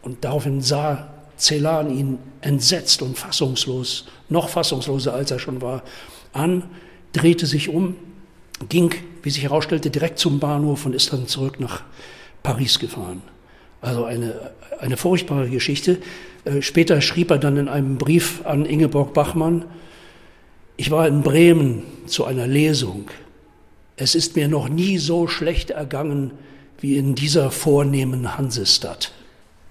und 0.01 0.25
daraufhin 0.25 0.63
sah 0.63 1.09
Celan 1.37 1.91
ihn 1.95 2.19
entsetzt 2.41 3.03
und 3.03 3.19
fassungslos, 3.19 4.07
noch 4.31 4.49
fassungsloser 4.49 5.13
als 5.13 5.31
er 5.31 5.39
schon 5.39 5.61
war, 5.61 5.83
an, 6.33 6.63
drehte 7.13 7.45
sich 7.45 7.69
um 7.69 7.97
ging, 8.69 8.95
wie 9.23 9.31
sich 9.31 9.43
herausstellte, 9.43 9.91
direkt 9.91 10.19
zum 10.19 10.39
Bahnhof 10.39 10.87
und 10.87 10.95
ist 10.95 11.13
dann 11.13 11.27
zurück 11.27 11.61
nach 11.61 11.83
Paris 12.43 12.79
gefahren. 12.79 13.23
Also 13.81 14.05
eine, 14.05 14.53
eine 14.81 14.97
furchtbare 14.97 15.49
Geschichte. 15.49 15.99
Äh, 16.45 16.63
später 16.63 17.01
schrieb 17.01 17.31
er 17.31 17.39
dann 17.39 17.57
in 17.57 17.69
einem 17.69 17.99
Brief 17.99 18.45
an 18.45 18.65
Ingeborg 18.65 19.15
Bachmann, 19.15 19.65
ich 20.79 20.91
war 20.91 21.09
in 21.09 21.23
Bremen 21.23 21.85
zu 22.07 22.27
einer 22.27 22.47
Lesung. 22.47 23.11
Es 23.97 24.15
ist 24.15 24.37
mir 24.37 24.47
noch 24.47 24.69
nie 24.69 24.99
so 24.99 25.27
schlecht 25.27 25.71
ergangen 25.71 26.33
wie 26.81 26.99
in 26.99 27.15
dieser 27.15 27.51
vornehmen 27.51 28.37
Hansestadt. 28.37 29.13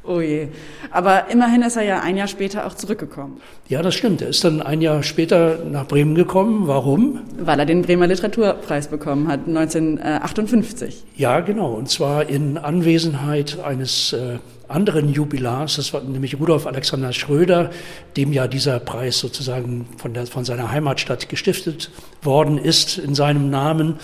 Oh 0.07 0.21
je. 0.21 0.49
Aber 0.91 1.29
immerhin 1.29 1.61
ist 1.63 1.75
er 1.75 1.83
ja 1.83 2.01
ein 2.01 2.15
Jahr 2.15 2.27
später 2.27 2.67
auch 2.67 2.75
zurückgekommen. 2.75 3.41
Ja, 3.67 3.81
das 3.81 3.95
stimmt. 3.95 4.21
Er 4.21 4.29
ist 4.29 4.43
dann 4.43 4.61
ein 4.61 4.81
Jahr 4.81 5.01
später 5.01 5.59
nach 5.69 5.87
Bremen 5.87 6.13
gekommen. 6.13 6.67
Warum? 6.67 7.21
Weil 7.39 7.59
er 7.59 7.65
den 7.65 7.81
Bremer 7.81 8.07
Literaturpreis 8.07 8.87
bekommen 8.87 9.27
hat, 9.27 9.47
1958. 9.47 11.03
Ja, 11.17 11.39
genau. 11.39 11.73
Und 11.73 11.89
zwar 11.89 12.29
in 12.29 12.57
Anwesenheit 12.57 13.57
eines 13.63 14.13
äh, 14.13 14.37
anderen 14.67 15.11
Jubilars, 15.11 15.77
das 15.77 15.93
war 15.93 16.01
nämlich 16.01 16.39
Rudolf 16.39 16.67
Alexander 16.67 17.13
Schröder, 17.13 17.71
dem 18.17 18.33
ja 18.33 18.47
dieser 18.47 18.79
Preis 18.79 19.19
sozusagen 19.19 19.87
von, 19.97 20.13
der, 20.13 20.27
von 20.27 20.45
seiner 20.45 20.71
Heimatstadt 20.71 21.29
gestiftet 21.29 21.91
worden 22.21 22.57
ist 22.57 22.97
in 22.97 23.15
seinem 23.15 23.49
Namen. 23.49 23.95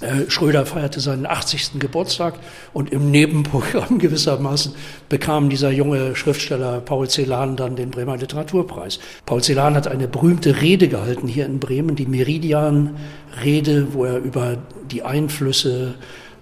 Äh, 0.00 0.28
Schröder 0.28 0.66
feierte 0.66 0.98
seinen 0.98 1.24
80. 1.24 1.78
Geburtstag 1.78 2.34
und 2.72 2.90
im 2.92 3.12
Nebenprogramm 3.12 3.98
gewissermaßen 4.00 4.74
bekam 5.08 5.50
dieser 5.50 5.70
junge 5.70 6.16
Schriftsteller 6.16 6.80
Paul 6.80 7.08
Celan 7.08 7.56
dann 7.56 7.76
den 7.76 7.90
Bremer 7.90 8.16
Literaturpreis. 8.16 8.98
Paul 9.24 9.42
Celan 9.42 9.76
hat 9.76 9.86
eine 9.86 10.08
berühmte 10.08 10.60
Rede 10.60 10.88
gehalten 10.88 11.28
hier 11.28 11.46
in 11.46 11.60
Bremen, 11.60 11.94
die 11.94 12.06
Meridian-Rede, 12.06 13.94
wo 13.94 14.04
er 14.04 14.18
über 14.18 14.56
die 14.90 15.04
Einflüsse 15.04 15.94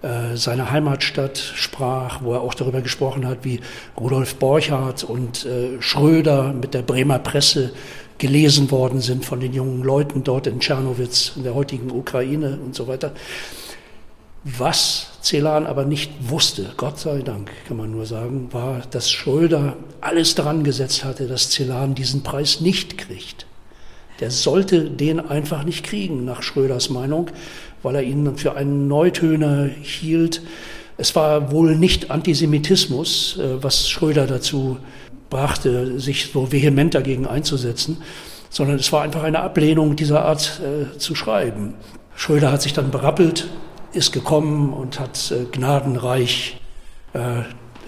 äh, 0.03 0.37
seiner 0.37 0.73
Heimatstadt 0.73 1.39
sprach, 1.39 2.23
wo 2.23 2.33
er 2.33 2.41
auch 2.41 2.55
darüber 2.55 2.81
gesprochen 2.81 3.25
hat, 3.27 3.45
wie 3.45 3.61
Rudolf 4.01 4.35
Borchardt 4.35 5.05
und 5.05 5.45
äh, 5.45 5.81
Schröder 5.81 6.53
mit 6.53 6.75
der 6.75 6.83
Bremer 6.83 7.21
Presse 7.21 7.73
gelesen 8.19 8.71
worden 8.71 9.01
sind 9.01 9.25
von 9.25 9.41
den 9.41 9.53
jungen 9.53 9.83
Leuten 9.83 10.25
dort 10.25 10.47
in 10.47 10.61
Tschernowitz, 10.61 11.33
in 11.37 11.43
der 11.43 11.55
heutigen 11.55 11.91
Ukraine 11.91 12.59
und 12.65 12.75
so 12.75 12.87
weiter. 12.87 13.13
Was 14.45 15.07
Celan 15.23 15.67
aber 15.67 15.85
nicht 15.85 16.11
wusste, 16.21 16.73
Gott 16.77 16.99
sei 16.99 17.23
Dank 17.23 17.51
kann 17.69 17.77
man 17.77 17.93
nur 17.93 18.07
sagen, 18.07 18.49
war, 18.53 18.83
dass 18.91 19.11
Schröder 19.11 19.77
alles 20.01 20.35
dran 20.35 20.65
gesetzt 20.65 21.05
hatte, 21.05 21.29
dass 21.29 21.51
Celan 21.51 21.95
diesen 21.95 22.25
Preis 22.25 22.61
nicht 22.61 22.99
kriegt. 22.99 23.47
Der 24.19 24.33
sollte 24.33 24.91
den 24.91 25.21
einfach 25.21 25.63
nicht 25.65 25.85
kriegen, 25.85 26.25
nach 26.25 26.43
Schröders 26.43 26.91
Meinung, 26.91 27.31
weil 27.83 27.95
er 27.95 28.03
ihn 28.03 28.37
für 28.37 28.57
einen 28.57 28.89
Neutöner 28.89 29.67
hielt. 29.67 30.43
Es 30.97 31.15
war 31.15 31.53
wohl 31.53 31.77
nicht 31.77 32.11
Antisemitismus, 32.11 33.39
äh, 33.39 33.63
was 33.63 33.89
Schröder 33.89 34.27
dazu 34.27 34.79
brachte, 35.33 35.99
sich 35.99 36.31
so 36.31 36.53
vehement 36.53 36.95
dagegen 36.95 37.27
einzusetzen, 37.27 37.97
sondern 38.51 38.77
es 38.77 38.93
war 38.93 39.03
einfach 39.03 39.23
eine 39.23 39.41
Ablehnung 39.41 39.97
dieser 39.97 40.27
Art 40.27 40.61
äh, 40.61 40.99
zu 40.99 41.15
schreiben. 41.15 41.75
Schröder 42.15 42.53
hat 42.53 42.61
sich 42.61 42.75
dann 42.75 42.91
berappelt, 42.91 43.49
ist 43.95 44.13
gekommen 44.13 44.75
und 44.75 45.01
hat 45.01 45.33
äh, 45.33 45.47
gnadenreich 45.51 46.61
äh, 47.15 47.43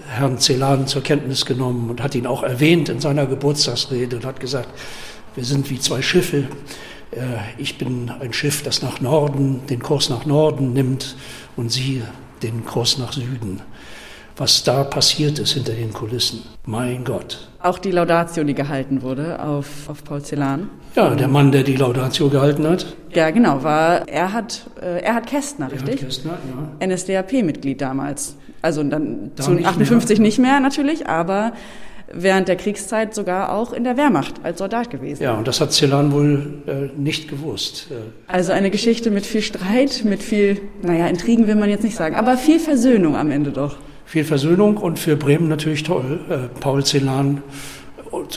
Herrn 0.09 0.39
Celan 0.39 0.87
zur 0.87 1.03
Kenntnis 1.03 1.45
genommen 1.45 1.91
und 1.91 2.01
hat 2.01 2.15
ihn 2.15 2.25
auch 2.25 2.41
erwähnt 2.41 2.89
in 2.89 2.99
seiner 2.99 3.27
Geburtstagsrede 3.27 4.15
und 4.15 4.25
hat 4.25 4.39
gesagt, 4.39 4.69
wir 5.35 5.45
sind 5.45 5.69
wie 5.69 5.79
zwei 5.79 6.01
Schiffe. 6.01 6.45
Äh, 7.11 7.19
ich 7.59 7.77
bin 7.77 8.11
ein 8.19 8.33
Schiff, 8.33 8.63
das 8.63 8.81
nach 8.81 9.01
Norden, 9.01 9.61
den 9.69 9.83
Kurs 9.83 10.09
nach 10.09 10.25
Norden 10.25 10.73
nimmt 10.73 11.15
und 11.55 11.71
Sie 11.71 12.01
den 12.41 12.65
Kurs 12.65 12.97
nach 12.97 13.13
Süden 13.13 13.61
was 14.37 14.63
da 14.63 14.83
passiert 14.83 15.39
ist 15.39 15.53
hinter 15.53 15.73
den 15.73 15.93
Kulissen. 15.93 16.43
Mein 16.65 17.03
Gott. 17.03 17.47
Auch 17.59 17.79
die 17.79 17.91
Laudatio, 17.91 18.43
die 18.43 18.53
gehalten 18.53 19.01
wurde 19.01 19.41
auf, 19.41 19.89
auf 19.89 20.03
Paul 20.03 20.21
Celan. 20.21 20.69
Ja, 20.95 21.15
der 21.15 21.27
Mann, 21.27 21.51
der 21.51 21.63
die 21.63 21.75
Laudatio 21.75 22.29
gehalten 22.29 22.67
hat. 22.67 22.85
Ja, 23.13 23.31
genau, 23.31 23.63
war 23.63 24.07
Erhard, 24.07 24.67
äh, 24.81 25.01
Erhard 25.01 25.27
Kästner, 25.27 25.71
richtig? 25.71 26.01
Erhard 26.01 26.05
Kästner, 26.05 26.37
ja. 26.79 26.87
NSDAP-Mitglied 26.87 27.81
damals. 27.81 28.35
Also 28.61 28.83
dann 28.83 29.31
da 29.35 29.43
zu 29.43 29.51
nicht 29.51 29.67
58 29.67 30.19
mehr. 30.19 30.25
nicht 30.25 30.39
mehr 30.39 30.59
natürlich, 30.59 31.07
aber 31.07 31.53
während 32.11 32.47
der 32.47 32.55
Kriegszeit 32.55 33.15
sogar 33.15 33.53
auch 33.53 33.73
in 33.73 33.83
der 33.83 33.97
Wehrmacht 33.97 34.35
als 34.43 34.59
Soldat 34.59 34.89
gewesen. 34.89 35.23
Ja, 35.23 35.33
und 35.33 35.47
das 35.47 35.61
hat 35.61 35.71
Celan 35.71 36.11
wohl 36.11 36.63
äh, 36.67 36.99
nicht 36.99 37.29
gewusst. 37.29 37.87
Äh. 37.91 37.95
Also 38.31 38.51
eine 38.51 38.69
Geschichte 38.69 39.11
mit 39.11 39.25
viel 39.25 39.41
Streit, 39.41 40.03
mit 40.03 40.21
viel, 40.21 40.61
naja, 40.81 41.07
Intrigen 41.07 41.47
will 41.47 41.55
man 41.55 41.69
jetzt 41.69 41.83
nicht 41.83 41.95
sagen, 41.95 42.15
aber 42.15 42.37
viel 42.37 42.59
Versöhnung 42.59 43.15
am 43.15 43.31
Ende 43.31 43.51
doch 43.51 43.77
viel 44.05 44.23
Versöhnung 44.23 44.77
und 44.77 44.99
für 44.99 45.15
Bremen 45.15 45.47
natürlich 45.47 45.83
toll, 45.83 46.19
äh, 46.29 46.59
Paul 46.59 46.85
Celan 46.85 47.43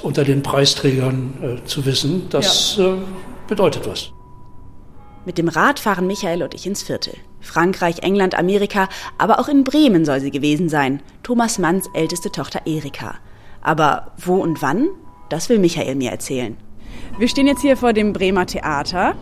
unter 0.02 0.24
den 0.24 0.42
Preisträgern 0.42 1.34
äh, 1.62 1.64
zu 1.66 1.86
wissen. 1.86 2.26
Das 2.30 2.76
ja. 2.76 2.94
äh, 2.94 2.98
bedeutet 3.46 3.86
was. 3.86 4.10
Mit 5.24 5.36
dem 5.36 5.48
Rad 5.48 5.78
fahren 5.78 6.06
Michael 6.06 6.42
und 6.42 6.54
ich 6.54 6.66
ins 6.66 6.82
Viertel. 6.82 7.14
Frankreich, 7.40 7.98
England, 8.02 8.36
Amerika, 8.36 8.88
aber 9.18 9.38
auch 9.38 9.48
in 9.48 9.62
Bremen 9.62 10.04
soll 10.04 10.20
sie 10.20 10.30
gewesen 10.30 10.68
sein. 10.68 11.02
Thomas 11.22 11.58
Manns 11.58 11.88
älteste 11.92 12.32
Tochter 12.32 12.62
Erika. 12.66 13.16
Aber 13.60 14.12
wo 14.16 14.36
und 14.36 14.62
wann? 14.62 14.88
Das 15.28 15.48
will 15.48 15.58
Michael 15.58 15.96
mir 15.96 16.10
erzählen. 16.10 16.56
Wir 17.18 17.28
stehen 17.28 17.46
jetzt 17.46 17.60
hier 17.60 17.76
vor 17.76 17.92
dem 17.92 18.12
Bremer 18.12 18.46
Theater. 18.46 19.14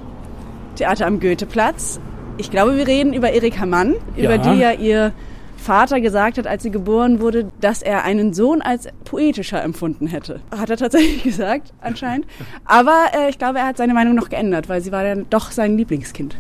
Theater 0.76 1.06
am 1.06 1.18
Goetheplatz. 1.18 1.98
Ich 2.38 2.50
glaube, 2.50 2.76
wir 2.76 2.86
reden 2.86 3.12
über 3.12 3.32
Erika 3.32 3.66
Mann, 3.66 3.96
ja. 4.14 4.24
über 4.24 4.38
die 4.38 4.60
ja 4.60 4.72
ihr 4.72 5.12
Vater 5.56 6.00
gesagt 6.00 6.38
hat, 6.38 6.46
als 6.46 6.62
sie 6.62 6.70
geboren 6.70 7.20
wurde, 7.20 7.48
dass 7.60 7.82
er 7.82 8.04
einen 8.04 8.34
Sohn 8.34 8.62
als 8.62 8.88
poetischer 9.04 9.62
empfunden 9.62 10.06
hätte. 10.06 10.40
Hat 10.56 10.70
er 10.70 10.76
tatsächlich 10.76 11.22
gesagt, 11.24 11.72
anscheinend. 11.80 12.26
Aber 12.64 13.06
äh, 13.14 13.30
ich 13.30 13.38
glaube, 13.38 13.58
er 13.58 13.66
hat 13.66 13.76
seine 13.76 13.94
Meinung 13.94 14.14
noch 14.14 14.28
geändert, 14.28 14.68
weil 14.68 14.80
sie 14.80 14.92
war 14.92 15.02
dann 15.02 15.26
doch 15.30 15.50
sein 15.50 15.76
Lieblingskind. 15.76 16.36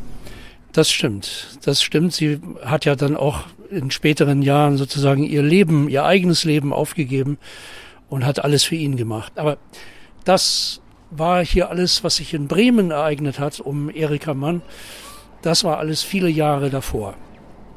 Das 0.72 0.90
stimmt, 0.90 1.58
das 1.64 1.82
stimmt. 1.82 2.12
Sie 2.12 2.38
hat 2.64 2.84
ja 2.84 2.96
dann 2.96 3.16
auch 3.16 3.44
in 3.70 3.90
späteren 3.90 4.42
Jahren 4.42 4.76
sozusagen 4.76 5.24
ihr 5.24 5.42
Leben, 5.42 5.88
ihr 5.88 6.04
eigenes 6.04 6.44
Leben 6.44 6.72
aufgegeben 6.72 7.38
und 8.08 8.24
hat 8.24 8.44
alles 8.44 8.64
für 8.64 8.76
ihn 8.76 8.96
gemacht. 8.96 9.32
Aber 9.38 9.58
das 10.24 10.80
war 11.10 11.44
hier 11.44 11.70
alles, 11.70 12.04
was 12.04 12.16
sich 12.16 12.34
in 12.34 12.48
Bremen 12.48 12.90
ereignet 12.90 13.38
hat, 13.38 13.60
um 13.60 13.90
Erika 13.90 14.34
Mann. 14.34 14.62
Das 15.42 15.64
war 15.64 15.78
alles 15.78 16.02
viele 16.02 16.28
Jahre 16.28 16.70
davor. 16.70 17.14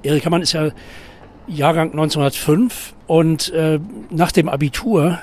Erika 0.04 0.30
Mann 0.30 0.42
ist 0.42 0.54
ja 0.54 0.72
Jahrgang 1.50 1.92
1905 1.92 2.94
und 3.08 3.50
äh, 3.54 3.80
nach 4.12 4.32
dem 4.32 4.50
Abitur 4.50 5.20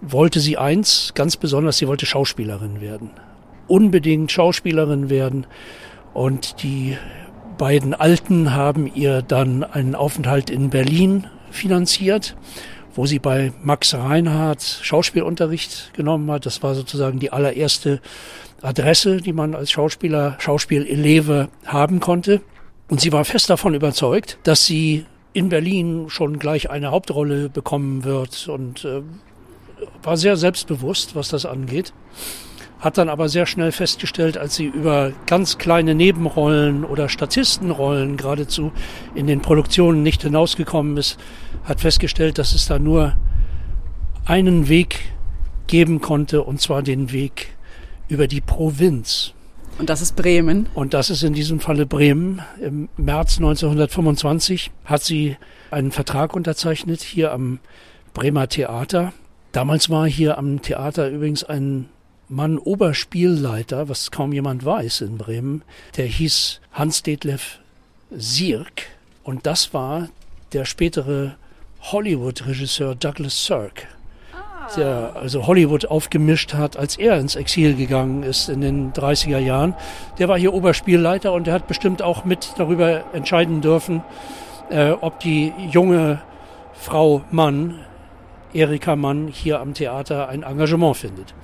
wollte 0.00 0.40
sie 0.40 0.56
eins 0.56 1.12
ganz 1.14 1.36
besonders, 1.36 1.78
sie 1.78 1.88
wollte 1.88 2.06
Schauspielerin 2.06 2.80
werden. 2.80 3.10
Unbedingt 3.66 4.32
Schauspielerin 4.32 5.10
werden. 5.10 5.46
Und 6.14 6.62
die 6.62 6.96
beiden 7.58 7.92
Alten 7.92 8.54
haben 8.54 8.90
ihr 8.92 9.20
dann 9.20 9.62
einen 9.62 9.94
Aufenthalt 9.94 10.48
in 10.48 10.70
Berlin 10.70 11.26
finanziert, 11.50 12.36
wo 12.94 13.06
sie 13.06 13.18
bei 13.18 13.52
Max 13.62 13.94
Reinhardt 13.94 14.62
Schauspielunterricht 14.62 15.92
genommen 15.94 16.30
hat. 16.30 16.46
Das 16.46 16.62
war 16.62 16.74
sozusagen 16.74 17.18
die 17.18 17.32
allererste 17.32 18.00
Adresse, 18.62 19.18
die 19.18 19.32
man 19.32 19.54
als 19.54 19.70
Schauspieler, 19.70 20.36
Schauspieleleve 20.38 21.48
haben 21.66 22.00
konnte. 22.00 22.40
Und 22.88 23.00
sie 23.00 23.12
war 23.12 23.24
fest 23.24 23.50
davon 23.50 23.74
überzeugt, 23.74 24.38
dass 24.44 24.64
sie 24.64 25.04
in 25.32 25.48
Berlin 25.48 26.06
schon 26.08 26.38
gleich 26.38 26.70
eine 26.70 26.90
Hauptrolle 26.90 27.48
bekommen 27.48 28.04
wird 28.04 28.48
und 28.48 28.84
äh, 28.84 29.02
war 30.02 30.16
sehr 30.16 30.36
selbstbewusst, 30.36 31.14
was 31.14 31.28
das 31.28 31.46
angeht. 31.46 31.92
Hat 32.80 32.96
dann 32.96 33.08
aber 33.08 33.28
sehr 33.28 33.46
schnell 33.46 33.72
festgestellt, 33.72 34.38
als 34.38 34.54
sie 34.54 34.66
über 34.66 35.12
ganz 35.26 35.58
kleine 35.58 35.94
Nebenrollen 35.94 36.84
oder 36.84 37.08
Statistenrollen 37.08 38.16
geradezu 38.16 38.72
in 39.14 39.26
den 39.26 39.42
Produktionen 39.42 40.02
nicht 40.02 40.22
hinausgekommen 40.22 40.96
ist, 40.96 41.18
hat 41.64 41.80
festgestellt, 41.80 42.38
dass 42.38 42.54
es 42.54 42.66
da 42.66 42.78
nur 42.78 43.16
einen 44.24 44.68
Weg 44.68 45.00
geben 45.66 46.00
konnte, 46.00 46.42
und 46.42 46.60
zwar 46.60 46.82
den 46.82 47.12
Weg 47.12 47.48
über 48.08 48.28
die 48.28 48.40
Provinz. 48.40 49.34
Und 49.78 49.88
das 49.88 50.00
ist 50.00 50.16
Bremen. 50.16 50.68
Und 50.74 50.92
das 50.92 51.08
ist 51.08 51.22
in 51.22 51.34
diesem 51.34 51.60
Falle 51.60 51.86
Bremen. 51.86 52.42
Im 52.60 52.88
März 52.96 53.38
1925 53.38 54.72
hat 54.84 55.04
sie 55.04 55.36
einen 55.70 55.92
Vertrag 55.92 56.34
unterzeichnet 56.34 57.00
hier 57.00 57.32
am 57.32 57.60
Bremer 58.12 58.48
Theater. 58.48 59.12
Damals 59.52 59.88
war 59.88 60.06
hier 60.08 60.36
am 60.36 60.62
Theater 60.62 61.08
übrigens 61.08 61.44
ein 61.44 61.88
Mann 62.28 62.58
Oberspielleiter, 62.58 63.88
was 63.88 64.10
kaum 64.10 64.32
jemand 64.32 64.64
weiß 64.64 65.02
in 65.02 65.16
Bremen. 65.16 65.62
Der 65.96 66.06
hieß 66.06 66.60
Hans-Detlef 66.72 67.60
Sirk. 68.10 68.82
Und 69.22 69.46
das 69.46 69.72
war 69.72 70.08
der 70.52 70.64
spätere 70.64 71.36
Hollywood-Regisseur 71.82 72.96
Douglas 72.96 73.46
Sirk 73.46 73.86
der 74.76 75.12
also 75.14 75.46
Hollywood 75.46 75.86
aufgemischt 75.86 76.54
hat, 76.54 76.76
als 76.76 76.96
er 76.96 77.18
ins 77.18 77.36
Exil 77.36 77.74
gegangen 77.74 78.22
ist 78.22 78.48
in 78.48 78.60
den 78.60 78.92
30er 78.92 79.38
Jahren. 79.38 79.74
Der 80.18 80.28
war 80.28 80.38
hier 80.38 80.54
Oberspielleiter 80.54 81.32
und 81.32 81.46
der 81.46 81.54
hat 81.54 81.66
bestimmt 81.66 82.02
auch 82.02 82.24
mit 82.24 82.52
darüber 82.56 83.04
entscheiden 83.12 83.60
dürfen, 83.60 84.02
äh, 84.70 84.90
ob 84.90 85.20
die 85.20 85.52
junge 85.70 86.20
Frau 86.74 87.22
Mann, 87.30 87.80
Erika 88.52 88.96
Mann, 88.96 89.28
hier 89.28 89.60
am 89.60 89.74
Theater 89.74 90.28
ein 90.28 90.42
Engagement 90.42 90.96
findet. 90.96 91.34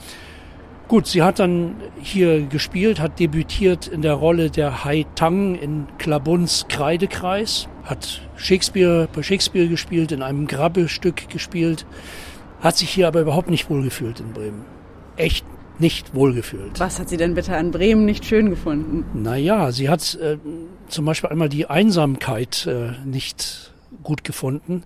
Gut, 0.87 1.07
sie 1.07 1.23
hat 1.23 1.39
dann 1.39 1.77
hier 2.03 2.43
gespielt, 2.43 3.01
hat 3.01 3.19
debütiert 3.19 3.87
in 3.87 4.03
der 4.03 4.13
Rolle 4.13 4.51
der 4.51 4.85
Hai 4.85 5.07
Tang 5.15 5.55
in 5.55 5.87
Klabuns 5.97 6.67
Kreidekreis, 6.69 7.69
hat 7.85 8.21
Shakespeare 8.37 9.09
bei 9.11 9.23
Shakespeare 9.23 9.67
gespielt, 9.67 10.13
in 10.13 10.23
einem 10.23 10.47
Grabbestück 10.47 11.31
gespielt, 11.31 11.87
hat 12.65 12.79
sich 12.79 12.91
hier 12.91 13.07
aber 13.07 13.21
überhaupt 13.21 13.51
nicht 13.51 13.69
wohlgefühlt 13.69 14.21
in 14.21 14.33
Bremen. 14.33 14.65
Echt 15.17 15.45
nicht 15.79 16.15
wohlgefühlt. 16.15 16.81
Was 16.81 16.99
hat 16.99 17.11
sie 17.11 17.19
denn 17.19 17.35
bitte 17.35 17.57
an 17.57 17.71
Bremen 17.71 18.07
nicht 18.07 18.25
schön 18.25 18.49
gefunden? 18.49 19.05
Naja, 19.13 19.71
sie 19.71 19.89
hat 19.91 20.15
äh, 20.15 20.39
zum 20.89 21.05
Beispiel 21.05 21.31
einmal 21.31 21.51
die 21.51 21.67
Einsamkeit 21.67 22.67
äh, 22.67 22.93
nicht 23.05 23.73
gut 24.03 24.25
gefunden. 24.25 24.85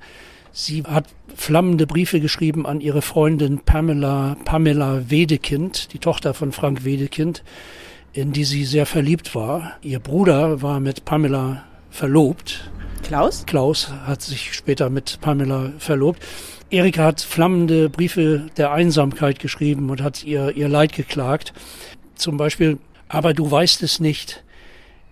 Sie 0.50 0.82
hat 0.82 1.04
flammende 1.36 1.86
Briefe 1.86 2.20
geschrieben 2.20 2.66
an 2.66 2.80
ihre 2.80 3.00
Freundin 3.00 3.60
Pamela, 3.60 4.36
Pamela 4.44 5.08
Wedekind, 5.08 5.92
die 5.92 5.98
Tochter 5.98 6.34
von 6.34 6.50
Frank 6.50 6.84
Wedekind, 6.84 7.44
in 8.12 8.32
die 8.32 8.44
sie 8.44 8.64
sehr 8.64 8.86
verliebt 8.86 9.36
war. 9.36 9.74
Ihr 9.82 10.00
Bruder 10.00 10.62
war 10.62 10.80
mit 10.80 11.04
Pamela 11.04 11.62
verlobt. 11.90 12.72
Klaus? 13.02 13.46
Klaus 13.46 13.90
hat 13.90 14.22
sich 14.22 14.54
später 14.54 14.90
mit 14.90 15.20
Pamela 15.20 15.72
verlobt. 15.78 16.22
Erika 16.70 17.04
hat 17.04 17.20
flammende 17.20 17.88
Briefe 17.88 18.46
der 18.56 18.72
Einsamkeit 18.72 19.38
geschrieben 19.38 19.90
und 19.90 20.02
hat 20.02 20.24
ihr, 20.24 20.56
ihr 20.56 20.68
Leid 20.68 20.92
geklagt. 20.92 21.52
Zum 22.14 22.37
Beispiel, 22.37 22.78
aber 23.08 23.32
du 23.32 23.50
weißt 23.50 23.82
es 23.82 24.00
nicht, 24.00 24.44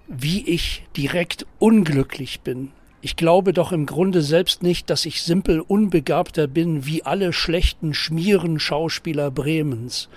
wie 0.08 0.46
ich 0.48 0.84
direkt 0.96 1.46
unglücklich 1.58 2.40
bin. 2.40 2.72
Ich 3.00 3.16
glaube 3.16 3.52
doch 3.52 3.72
im 3.72 3.86
Grunde 3.86 4.22
selbst 4.22 4.62
nicht, 4.62 4.90
dass 4.90 5.06
ich 5.06 5.22
simpel 5.22 5.60
unbegabter 5.60 6.46
bin 6.46 6.86
wie 6.86 7.04
alle 7.04 7.32
schlechten 7.32 7.94
Schmieren-Schauspieler 7.94 9.30
Bremens. 9.30 10.08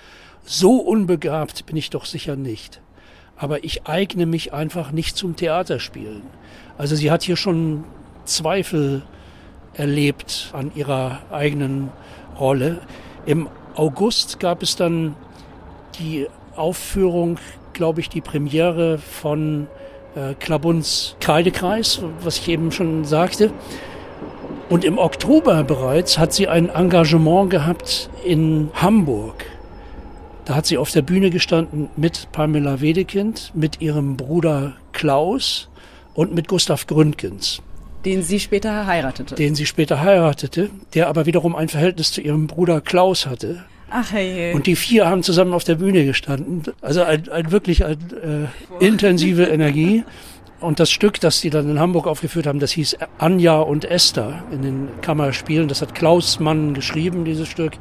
So 0.43 0.77
unbegabt 0.77 1.65
bin 1.65 1.77
ich 1.77 1.89
doch 1.89 2.05
sicher 2.05 2.35
nicht. 2.35 2.81
Aber 3.39 3.63
ich 3.63 3.87
eigne 3.87 4.27
mich 4.27 4.53
einfach 4.53 4.91
nicht 4.91 5.17
zum 5.17 5.35
Theaterspielen. 5.35 6.21
Also 6.77 6.95
sie 6.95 7.09
hat 7.09 7.23
hier 7.23 7.37
schon 7.37 7.85
Zweifel 8.25 9.01
erlebt 9.73 10.51
an 10.53 10.71
ihrer 10.75 11.19
eigenen 11.31 11.89
Rolle. 12.37 12.79
Im 13.25 13.47
August 13.75 14.39
gab 14.39 14.61
es 14.61 14.75
dann 14.75 15.15
die 15.99 16.27
Aufführung, 16.55 17.39
glaube 17.73 18.01
ich, 18.01 18.09
die 18.09 18.21
Premiere 18.21 18.97
von 18.97 19.67
äh, 20.15 20.33
Klabuns 20.33 21.15
Kreidekreis, 21.19 22.01
was 22.21 22.37
ich 22.37 22.49
eben 22.49 22.71
schon 22.71 23.05
sagte. 23.05 23.51
Und 24.69 24.83
im 24.83 24.97
Oktober 24.97 25.63
bereits 25.63 26.17
hat 26.17 26.33
sie 26.33 26.47
ein 26.47 26.69
Engagement 26.69 27.49
gehabt 27.49 28.09
in 28.23 28.69
Hamburg. 28.73 29.45
Da 30.49 30.55
hat 30.55 30.65
sie 30.65 30.79
auf 30.79 30.89
der 30.89 31.03
Bühne 31.03 31.29
gestanden 31.29 31.89
mit 31.95 32.31
Pamela 32.31 32.81
Wedekind, 32.81 33.51
mit 33.53 33.81
ihrem 33.81 34.17
Bruder 34.17 34.73
Klaus 34.93 35.69
und 36.15 36.33
mit 36.33 36.47
Gustav 36.47 36.87
Gründgens. 36.87 37.61
Den 38.03 38.23
sie 38.23 38.39
später 38.39 38.87
heiratete. 38.87 39.35
Den 39.35 39.53
sie 39.53 39.67
später 39.67 40.01
heiratete, 40.01 40.71
der 40.95 41.07
aber 41.07 41.27
wiederum 41.27 41.55
ein 41.55 41.69
Verhältnis 41.69 42.11
zu 42.11 42.21
ihrem 42.21 42.47
Bruder 42.47 42.81
Klaus 42.81 43.27
hatte. 43.27 43.63
Ach 43.91 44.11
hey. 44.11 44.51
Und 44.55 44.65
die 44.65 44.75
vier 44.75 45.07
haben 45.07 45.21
zusammen 45.21 45.53
auf 45.53 45.65
der 45.65 45.75
Bühne 45.75 46.03
gestanden. 46.03 46.63
Also 46.81 47.03
ein, 47.03 47.29
ein 47.29 47.51
wirklich 47.51 47.85
ein, 47.85 47.99
äh, 48.79 48.83
intensive 48.83 49.43
Energie. 49.51 50.03
Und 50.59 50.79
das 50.79 50.89
Stück, 50.89 51.19
das 51.19 51.41
die 51.41 51.51
dann 51.51 51.69
in 51.69 51.79
Hamburg 51.79 52.07
aufgeführt 52.07 52.47
haben, 52.47 52.57
das 52.57 52.71
hieß 52.71 52.97
Anja 53.19 53.59
und 53.59 53.85
Esther 53.85 54.43
in 54.51 54.63
den 54.63 54.87
Kammerspielen. 55.01 55.67
Das 55.67 55.83
hat 55.83 55.93
Klaus 55.93 56.39
Mann 56.39 56.73
geschrieben, 56.73 57.23
dieses 57.23 57.47
Stück. 57.47 57.73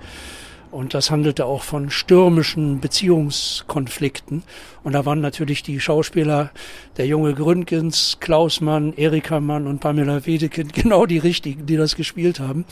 Und 0.70 0.92
das 0.92 1.10
handelte 1.10 1.46
auch 1.46 1.62
von 1.62 1.90
stürmischen 1.90 2.80
Beziehungskonflikten. 2.80 4.42
Und 4.84 4.92
da 4.92 5.06
waren 5.06 5.20
natürlich 5.20 5.62
die 5.62 5.80
Schauspieler, 5.80 6.50
der 6.96 7.06
junge 7.06 7.34
Gründgens, 7.34 8.18
Klaus 8.20 8.60
Mann, 8.60 8.92
Erika 8.94 9.40
Mann 9.40 9.66
und 9.66 9.80
Pamela 9.80 10.26
Wedekind, 10.26 10.72
genau 10.74 11.06
die 11.06 11.18
richtigen, 11.18 11.66
die 11.66 11.76
das 11.76 11.96
gespielt 11.96 12.40
haben. 12.40 12.64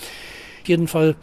Auf 0.63 0.69
jeden 0.69 0.89
Fall 0.89 1.17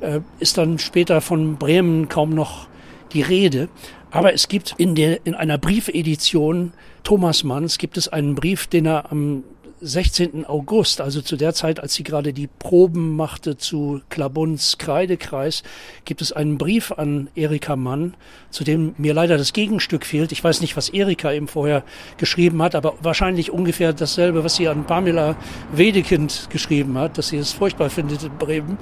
äh, 0.00 0.20
ist 0.38 0.58
dann 0.58 0.78
später 0.78 1.20
von 1.20 1.56
Bremen 1.56 2.08
kaum 2.08 2.30
noch 2.30 2.66
die 3.12 3.22
Rede. 3.22 3.68
Aber 4.10 4.34
es 4.34 4.48
gibt 4.48 4.74
in, 4.76 4.94
der, 4.94 5.24
in 5.24 5.34
einer 5.34 5.56
Briefedition 5.56 6.72
Thomas 7.04 7.42
Manns 7.44 7.78
gibt 7.78 7.96
es 7.96 8.08
einen 8.08 8.34
Brief, 8.34 8.66
den 8.66 8.86
er 8.86 9.10
am 9.10 9.44
16. 9.82 10.46
August, 10.46 11.00
also 11.00 11.20
zu 11.20 11.36
der 11.36 11.54
Zeit, 11.54 11.80
als 11.80 11.94
sie 11.94 12.04
gerade 12.04 12.32
die 12.32 12.46
Proben 12.46 13.16
machte 13.16 13.56
zu 13.56 14.00
Klabuns 14.10 14.78
Kreidekreis, 14.78 15.64
gibt 16.04 16.22
es 16.22 16.32
einen 16.32 16.56
Brief 16.56 16.92
an 16.92 17.28
Erika 17.34 17.74
Mann, 17.74 18.14
zu 18.50 18.62
dem 18.62 18.94
mir 18.96 19.12
leider 19.12 19.36
das 19.36 19.52
Gegenstück 19.52 20.06
fehlt. 20.06 20.30
Ich 20.30 20.42
weiß 20.42 20.60
nicht, 20.60 20.76
was 20.76 20.88
Erika 20.88 21.32
eben 21.32 21.48
vorher 21.48 21.82
geschrieben 22.16 22.62
hat, 22.62 22.74
aber 22.76 22.94
wahrscheinlich 23.02 23.50
ungefähr 23.50 23.92
dasselbe, 23.92 24.44
was 24.44 24.54
sie 24.54 24.68
an 24.68 24.84
Pamela 24.84 25.36
Wedekind 25.72 26.48
geschrieben 26.50 26.96
hat, 26.96 27.18
dass 27.18 27.28
sie 27.28 27.38
es 27.38 27.52
furchtbar 27.52 27.90
findet 27.90 28.22
in 28.22 28.38
Bremen. 28.38 28.78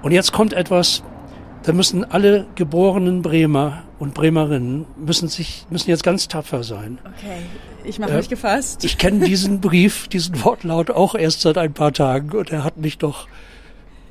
Und 0.00 0.12
jetzt 0.12 0.32
kommt 0.32 0.54
etwas, 0.54 1.02
da 1.62 1.72
müssen 1.72 2.04
alle 2.04 2.46
geborenen 2.54 3.22
Bremer 3.22 3.84
und 3.98 4.14
Bremerinnen 4.14 4.86
müssen 4.96 5.28
sich 5.28 5.66
müssen 5.70 5.90
jetzt 5.90 6.02
ganz 6.02 6.28
tapfer 6.28 6.64
sein. 6.64 6.98
Okay, 7.04 7.42
ich 7.84 7.98
mache 7.98 8.12
äh, 8.12 8.16
mich 8.16 8.28
gefasst. 8.28 8.84
Ich 8.84 8.98
kenne 8.98 9.24
diesen 9.24 9.60
Brief, 9.60 10.08
diesen 10.08 10.42
Wortlaut 10.44 10.90
auch 10.90 11.14
erst 11.14 11.42
seit 11.42 11.58
ein 11.58 11.72
paar 11.72 11.92
Tagen 11.92 12.36
und 12.36 12.50
er 12.50 12.64
hat 12.64 12.76
mich 12.76 12.98
doch 12.98 13.28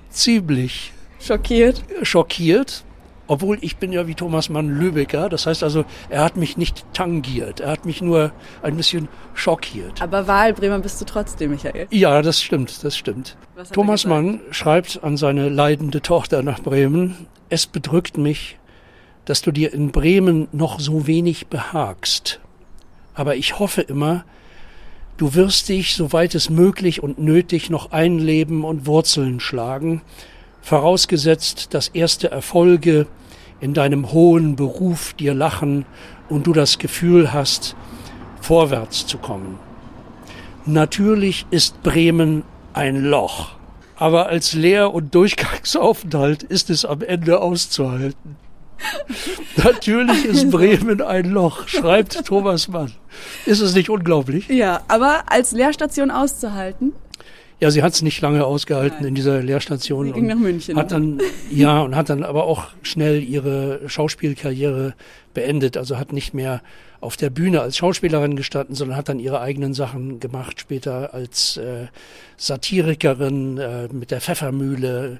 ziemlich 0.10 0.94
schockiert. 1.20 1.84
Schockiert 2.04 2.84
obwohl 3.32 3.58
ich 3.62 3.78
bin 3.78 3.94
ja 3.94 4.08
wie 4.08 4.14
Thomas 4.14 4.50
Mann 4.50 4.68
Lübecker. 4.68 5.30
Das 5.30 5.46
heißt 5.46 5.64
also, 5.64 5.86
er 6.10 6.26
hat 6.26 6.36
mich 6.36 6.58
nicht 6.58 6.84
tangiert. 6.92 7.62
Er 7.62 7.72
hat 7.72 7.86
mich 7.86 8.02
nur 8.02 8.34
ein 8.62 8.76
bisschen 8.76 9.08
schockiert. 9.36 10.02
Aber 10.02 10.28
Wahlbremer 10.28 10.80
bist 10.80 11.00
du 11.00 11.06
trotzdem, 11.06 11.52
Michael. 11.52 11.88
Ja, 11.92 12.22
das 12.22 12.42
stimmt, 12.42 12.84
das 12.84 12.98
stimmt. 12.98 13.38
Thomas 13.72 14.04
Mann 14.04 14.42
schreibt 14.52 15.02
an 15.02 15.16
seine 15.16 15.48
leidende 15.48 16.02
Tochter 16.02 16.44
nach 16.44 16.60
Bremen, 16.60 17.26
es 17.48 17.68
bedrückt 17.68 18.18
mich, 18.18 18.60
dass 19.24 19.42
du 19.42 19.54
dir 19.54 19.74
in 19.74 19.94
Bremen 19.94 20.50
noch 20.52 20.82
so 20.82 21.08
wenig 21.08 21.48
behagst. 21.48 22.42
Aber 23.14 23.38
ich 23.38 23.60
hoffe 23.60 23.80
immer, 23.80 24.26
du 25.16 25.36
wirst 25.36 25.70
dich, 25.70 25.96
soweit 25.96 26.36
es 26.36 26.50
möglich 26.50 27.02
und 27.02 27.18
nötig, 27.18 27.70
noch 27.70 27.94
einleben 27.94 28.66
und 28.66 28.88
Wurzeln 28.88 29.40
schlagen, 29.40 30.02
vorausgesetzt, 30.62 31.74
dass 31.74 31.88
erste 31.88 32.30
Erfolge 32.30 33.08
in 33.62 33.74
deinem 33.74 34.12
hohen 34.12 34.56
Beruf 34.56 35.14
dir 35.14 35.34
lachen 35.34 35.86
und 36.30 36.48
du 36.48 36.54
das 36.54 36.80
Gefühl 36.80 37.32
hast, 37.32 37.76
vorwärts 38.42 39.06
zu 39.08 39.18
kommen. 39.18 39.60
Natürlich 40.66 41.46
ist 41.52 41.82
Bremen 41.84 42.44
ein 42.74 43.04
Loch, 43.04 43.52
aber 43.96 44.28
als 44.28 44.54
Lehr- 44.54 44.94
und 44.94 45.16
Durchgangsaufenthalt 45.16 46.44
ist 46.44 46.70
es 46.70 46.86
am 46.86 47.02
Ende 47.02 47.42
auszuhalten. 47.42 48.36
Natürlich 49.64 50.26
ist. 50.26 50.50
Bremen 50.50 51.02
ein 51.02 51.26
Loch, 51.26 51.68
schreibt 51.68 52.26
Thomas 52.26 52.68
Mann. 52.68 52.92
Ist 53.46 53.62
es 53.62 53.76
nicht 53.76 53.90
unglaublich? 53.90 54.48
Ja, 54.48 54.82
aber 54.88 55.24
als 55.28 55.52
Lehrstation 55.52 56.12
auszuhalten, 56.12 56.94
ja, 57.62 57.70
sie 57.70 57.84
hat 57.84 57.94
es 57.94 58.02
nicht 58.02 58.20
lange 58.22 58.44
ausgehalten 58.44 58.98
Nein. 59.02 59.10
in 59.10 59.16
dieser 59.16 59.42
Lehrstation. 59.44 60.08
Sie 60.08 60.14
ging 60.14 60.26
nach 60.26 60.36
München. 60.36 60.76
Hat 60.78 60.92
dann, 60.92 61.22
ja, 61.52 61.82
und 61.82 61.96
hat 61.96 62.10
dann 62.10 62.24
aber 62.24 62.46
auch 62.46 62.70
schnell 62.82 63.24
ihre 63.24 63.88
Schauspielkarriere 63.88 64.96
beendet. 65.36 65.78
Also 65.78 66.00
hat 66.00 66.12
nicht 66.12 66.34
mehr 66.34 66.64
auf 67.02 67.18
der 67.18 67.30
Bühne 67.30 67.62
als 67.62 67.78
Schauspielerin 67.78 68.36
gestanden, 68.36 68.74
sondern 68.74 68.98
hat 68.98 69.10
dann 69.10 69.20
ihre 69.20 69.42
eigenen 69.42 69.76
Sachen 69.76 70.20
gemacht. 70.20 70.60
Später 70.60 71.14
als 71.14 71.58
äh, 71.58 71.86
Satirikerin 72.36 73.60
äh, 73.60 73.88
mit 73.92 74.10
der 74.10 74.22
Pfeffermühle. 74.22 75.20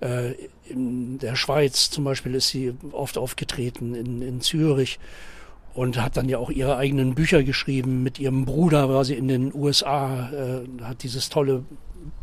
Äh, 0.00 0.34
in 0.68 1.18
der 1.18 1.34
Schweiz 1.34 1.90
zum 1.90 2.04
Beispiel 2.04 2.36
ist 2.36 2.48
sie 2.48 2.74
oft 2.92 3.18
aufgetreten, 3.18 3.96
in, 3.96 4.22
in 4.22 4.40
Zürich 4.40 5.00
und 5.74 6.00
hat 6.00 6.16
dann 6.16 6.28
ja 6.28 6.38
auch 6.38 6.50
ihre 6.50 6.76
eigenen 6.76 7.14
Bücher 7.14 7.42
geschrieben. 7.42 8.02
Mit 8.02 8.18
ihrem 8.18 8.44
Bruder 8.44 8.88
war 8.88 9.04
sie 9.04 9.14
in 9.14 9.28
den 9.28 9.54
USA, 9.54 10.30
äh, 10.30 10.84
hat 10.84 11.02
dieses 11.02 11.28
tolle 11.28 11.64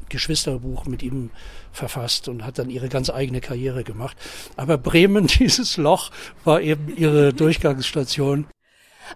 Geschwisterbuch 0.09 0.85
mit 0.85 1.03
ihm 1.03 1.29
verfasst 1.71 2.27
und 2.27 2.45
hat 2.45 2.59
dann 2.59 2.69
ihre 2.69 2.89
ganz 2.89 3.09
eigene 3.09 3.41
Karriere 3.41 3.83
gemacht. 3.83 4.17
Aber 4.57 4.77
Bremen, 4.77 5.27
dieses 5.39 5.77
Loch, 5.77 6.11
war 6.43 6.61
eben 6.61 6.95
ihre 6.95 7.33
Durchgangsstation. 7.33 8.45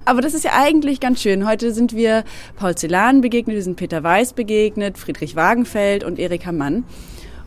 Aber 0.06 0.22
das 0.22 0.34
ist 0.34 0.44
ja 0.44 0.54
eigentlich 0.56 1.00
ganz 1.00 1.22
schön. 1.22 1.48
Heute 1.48 1.72
sind 1.72 1.94
wir 1.94 2.24
Paul 2.56 2.76
Celan 2.76 3.22
begegnet, 3.22 3.56
wir 3.56 3.64
sind 3.64 3.76
Peter 3.76 4.02
Weiß 4.04 4.34
begegnet, 4.34 4.98
Friedrich 4.98 5.36
Wagenfeld 5.36 6.04
und 6.04 6.18
Erika 6.18 6.52
Mann. 6.52 6.84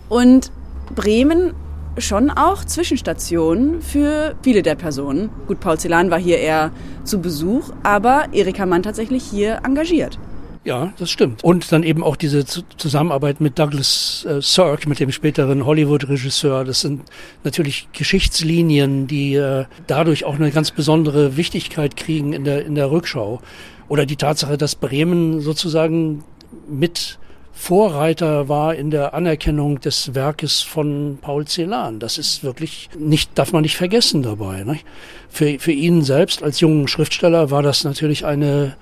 Und 0.09 0.53
Bremen 0.94 1.55
schon 1.98 2.30
auch 2.30 2.64
Zwischenstationen 2.64 3.82
für 3.82 4.35
viele 4.42 4.62
der 4.62 4.74
Personen. 4.74 5.30
Gut, 5.46 5.61
Paul 5.61 5.78
Celan 5.78 6.11
war 6.11 6.18
hier 6.18 6.38
eher 6.38 6.70
zu 7.04 7.20
Besuch, 7.20 7.70
aber 7.82 8.26
Erika 8.32 8.66
Mann 8.66 8.82
tatsächlich 8.82 9.22
hier 9.24 9.61
engagiert. 9.64 10.18
Ja, 10.66 10.92
das 10.98 11.11
stimmt. 11.11 11.44
Und 11.44 11.70
dann 11.70 11.85
eben 11.85 12.02
auch 12.02 12.16
diese 12.16 12.44
Zusammenarbeit 12.44 13.40
mit 13.40 13.56
Douglas 13.56 14.26
äh, 14.28 14.42
Sirk, 14.42 14.88
mit 14.88 14.98
dem 14.98 15.12
späteren 15.12 15.64
Hollywood-Regisseur. 15.64 16.64
Das 16.64 16.80
sind 16.80 17.02
natürlich 17.44 17.88
Geschichtslinien, 17.92 19.06
die 19.06 19.37
äh, 19.37 19.66
dadurch 19.87 20.24
auch 20.24 20.35
eine 20.35 20.50
ganz 20.50 20.72
besondere 20.72 21.37
Wichtigkeit 21.37 21.96
kriegen 21.96 22.32
in 22.32 22.42
der, 22.42 22.66
in 22.66 22.74
der 22.74 22.90
Rückschau. 22.90 23.40
Oder 23.87 24.06
die 24.06 24.16
Tatsache, 24.16 24.59
dass 24.59 24.74
Bremen 24.74 25.40
sozusagen 25.40 26.24
mit 26.68 27.20
Vorreiter 27.59 28.51
war 28.51 28.75
in 28.75 28.90
der 28.90 29.14
Anerkennung 29.14 29.81
des 29.81 30.14
Werkes 30.14 30.61
von 30.61 31.19
Paul 31.23 31.47
Celan. 31.47 31.99
Das 31.99 32.19
ist 32.19 32.45
wirklich 32.45 32.90
nicht, 32.97 33.31
darf 33.37 33.53
man 33.53 33.62
nicht 33.62 33.77
vergessen 33.77 34.23
dabei. 34.23 34.62
Nicht? 34.62 34.85
Für, 35.31 35.59
für 35.59 35.73
ihn 35.73 36.03
selbst 36.03 36.42
als 36.42 36.61
jungen 36.61 36.87
Schriftsteller 36.87 37.51
war 37.51 37.62
das 37.62 37.83
natürlich 37.83 38.27
eine, 38.27 38.77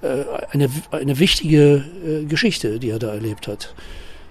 äh, 0.00 0.24
eine, 0.50 0.70
eine 0.90 1.18
wichtige 1.18 1.84
äh, 2.04 2.24
Geschichte, 2.24 2.80
die 2.80 2.88
er 2.88 2.98
da 2.98 3.12
erlebt 3.12 3.48
hat. 3.48 3.74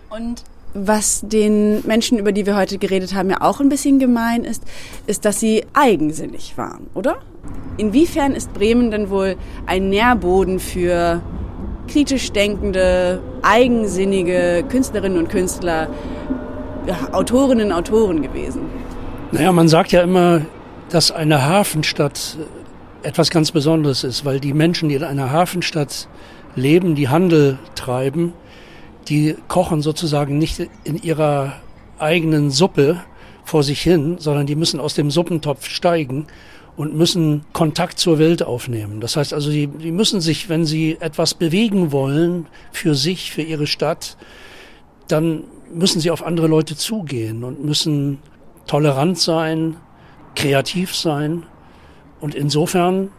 Und 0.09 0.43
was 0.73 1.21
den 1.23 1.85
Menschen, 1.85 2.17
über 2.17 2.31
die 2.31 2.47
wir 2.47 2.57
heute 2.57 2.79
geredet 2.79 3.13
haben, 3.13 3.29
ja 3.29 3.41
auch 3.41 3.61
ein 3.61 3.69
bisschen 3.69 3.99
gemein 3.99 4.43
ist, 4.45 4.63
ist, 5.05 5.25
dass 5.25 5.39
sie 5.39 5.63
eigensinnig 5.73 6.57
waren, 6.57 6.87
oder? 6.95 7.17
Inwiefern 7.77 8.33
ist 8.33 8.51
Bremen 8.53 8.89
denn 8.89 9.11
wohl 9.11 9.37
ein 9.67 9.89
Nährboden 9.89 10.59
für 10.59 11.21
kritisch 11.87 12.31
denkende, 12.31 13.21
eigensinnige 13.41 14.63
Künstlerinnen 14.69 15.17
und 15.17 15.29
Künstler, 15.29 15.87
ja, 16.87 17.13
Autorinnen 17.13 17.67
und 17.67 17.73
Autoren 17.73 18.21
gewesen? 18.21 18.61
Naja, 19.31 19.51
man 19.51 19.67
sagt 19.67 19.91
ja 19.91 20.01
immer, 20.01 20.41
dass 20.89 21.11
eine 21.11 21.45
Hafenstadt 21.45 22.37
etwas 23.03 23.29
ganz 23.29 23.51
Besonderes 23.51 24.03
ist, 24.03 24.25
weil 24.25 24.39
die 24.39 24.53
Menschen, 24.53 24.89
die 24.89 24.95
in 24.95 25.03
einer 25.03 25.31
Hafenstadt 25.31 26.07
leben, 26.55 26.95
die 26.95 27.09
Handel 27.09 27.59
treiben, 27.75 28.33
die 29.07 29.35
kochen 29.47 29.81
sozusagen 29.81 30.37
nicht 30.37 30.67
in 30.83 31.01
ihrer 31.01 31.53
eigenen 31.99 32.49
Suppe 32.49 33.01
vor 33.43 33.61
sich 33.61 33.81
hin, 33.81 34.15
sondern 34.19 34.47
die 34.47 34.55
müssen 34.55 34.79
aus 34.79 34.95
dem 34.95 35.11
Suppentopf 35.11 35.67
steigen 35.67 36.27
und 36.77 36.95
müssen 36.95 37.45
Kontakt 37.53 37.99
zur 37.99 38.19
Welt 38.19 38.43
aufnehmen. 38.43 38.99
Das 38.99 39.15
heißt 39.15 39.33
also, 39.33 39.49
die, 39.49 39.67
die 39.67 39.91
müssen 39.91 40.21
sich, 40.21 40.49
wenn 40.49 40.65
sie 40.65 40.97
etwas 40.99 41.33
bewegen 41.33 41.91
wollen 41.91 42.47
für 42.71 42.95
sich, 42.95 43.31
für 43.31 43.41
ihre 43.41 43.67
Stadt, 43.67 44.17
dann 45.07 45.43
müssen 45.73 45.99
sie 45.99 46.11
auf 46.11 46.25
andere 46.25 46.47
Leute 46.47 46.75
zugehen 46.75 47.43
und 47.43 47.63
müssen 47.63 48.19
tolerant 48.67 49.17
sein, 49.17 49.77
kreativ 50.35 50.95
sein. 50.95 51.43
Und 52.19 52.35
insofern 52.35 53.09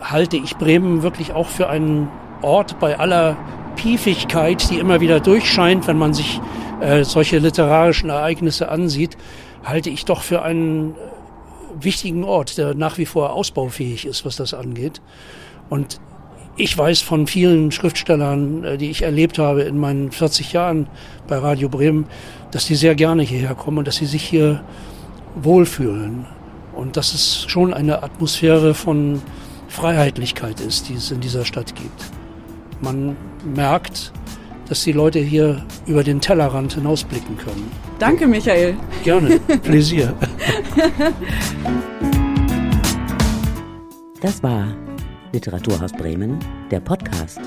halte 0.00 0.36
ich 0.36 0.56
Bremen 0.56 1.02
wirklich 1.02 1.32
auch 1.32 1.48
für 1.48 1.68
einen 1.68 2.08
Ort 2.42 2.78
bei 2.80 2.98
aller 2.98 3.36
Piefigkeit, 3.76 4.68
die 4.70 4.78
immer 4.78 5.00
wieder 5.00 5.20
durchscheint, 5.20 5.86
wenn 5.86 5.98
man 5.98 6.12
sich 6.12 6.40
äh, 6.80 7.04
solche 7.04 7.38
literarischen 7.38 8.10
Ereignisse 8.10 8.68
ansieht, 8.68 9.16
halte 9.64 9.90
ich 9.90 10.04
doch 10.04 10.22
für 10.22 10.42
einen 10.42 10.94
wichtigen 11.80 12.24
Ort, 12.24 12.58
der 12.58 12.74
nach 12.74 12.98
wie 12.98 13.06
vor 13.06 13.32
ausbaufähig 13.32 14.06
ist, 14.06 14.24
was 14.24 14.36
das 14.36 14.54
angeht. 14.54 15.00
Und 15.70 16.00
ich 16.56 16.76
weiß 16.76 17.00
von 17.00 17.26
vielen 17.26 17.72
Schriftstellern, 17.72 18.64
äh, 18.64 18.78
die 18.78 18.90
ich 18.90 19.02
erlebt 19.02 19.38
habe 19.38 19.62
in 19.62 19.78
meinen 19.78 20.12
40 20.12 20.52
Jahren 20.52 20.86
bei 21.26 21.38
Radio 21.38 21.68
Bremen, 21.68 22.06
dass 22.50 22.66
die 22.66 22.74
sehr 22.74 22.94
gerne 22.94 23.22
hierher 23.22 23.54
kommen 23.54 23.78
und 23.78 23.88
dass 23.88 23.96
sie 23.96 24.06
sich 24.06 24.22
hier 24.22 24.62
wohlfühlen. 25.34 26.26
Und 26.74 26.96
dass 26.96 27.14
es 27.14 27.44
schon 27.48 27.74
eine 27.74 28.02
Atmosphäre 28.02 28.74
von 28.74 29.20
Freiheitlichkeit 29.68 30.60
ist, 30.60 30.88
die 30.88 30.94
es 30.94 31.10
in 31.10 31.20
dieser 31.20 31.44
Stadt 31.44 31.74
gibt. 31.74 32.10
Man 32.80 33.16
merkt, 33.44 34.12
dass 34.72 34.84
die 34.84 34.92
Leute 34.92 35.18
hier 35.18 35.62
über 35.86 36.02
den 36.02 36.18
Tellerrand 36.18 36.72
hinausblicken 36.72 37.36
können. 37.36 37.70
Danke, 37.98 38.26
Michael. 38.26 38.74
Gerne, 39.04 39.38
Pläsier. 39.62 40.16
Das 44.22 44.42
war 44.42 44.74
Literaturhaus 45.32 45.92
Bremen, 45.92 46.38
der 46.70 46.80
Podcast. 46.80 47.38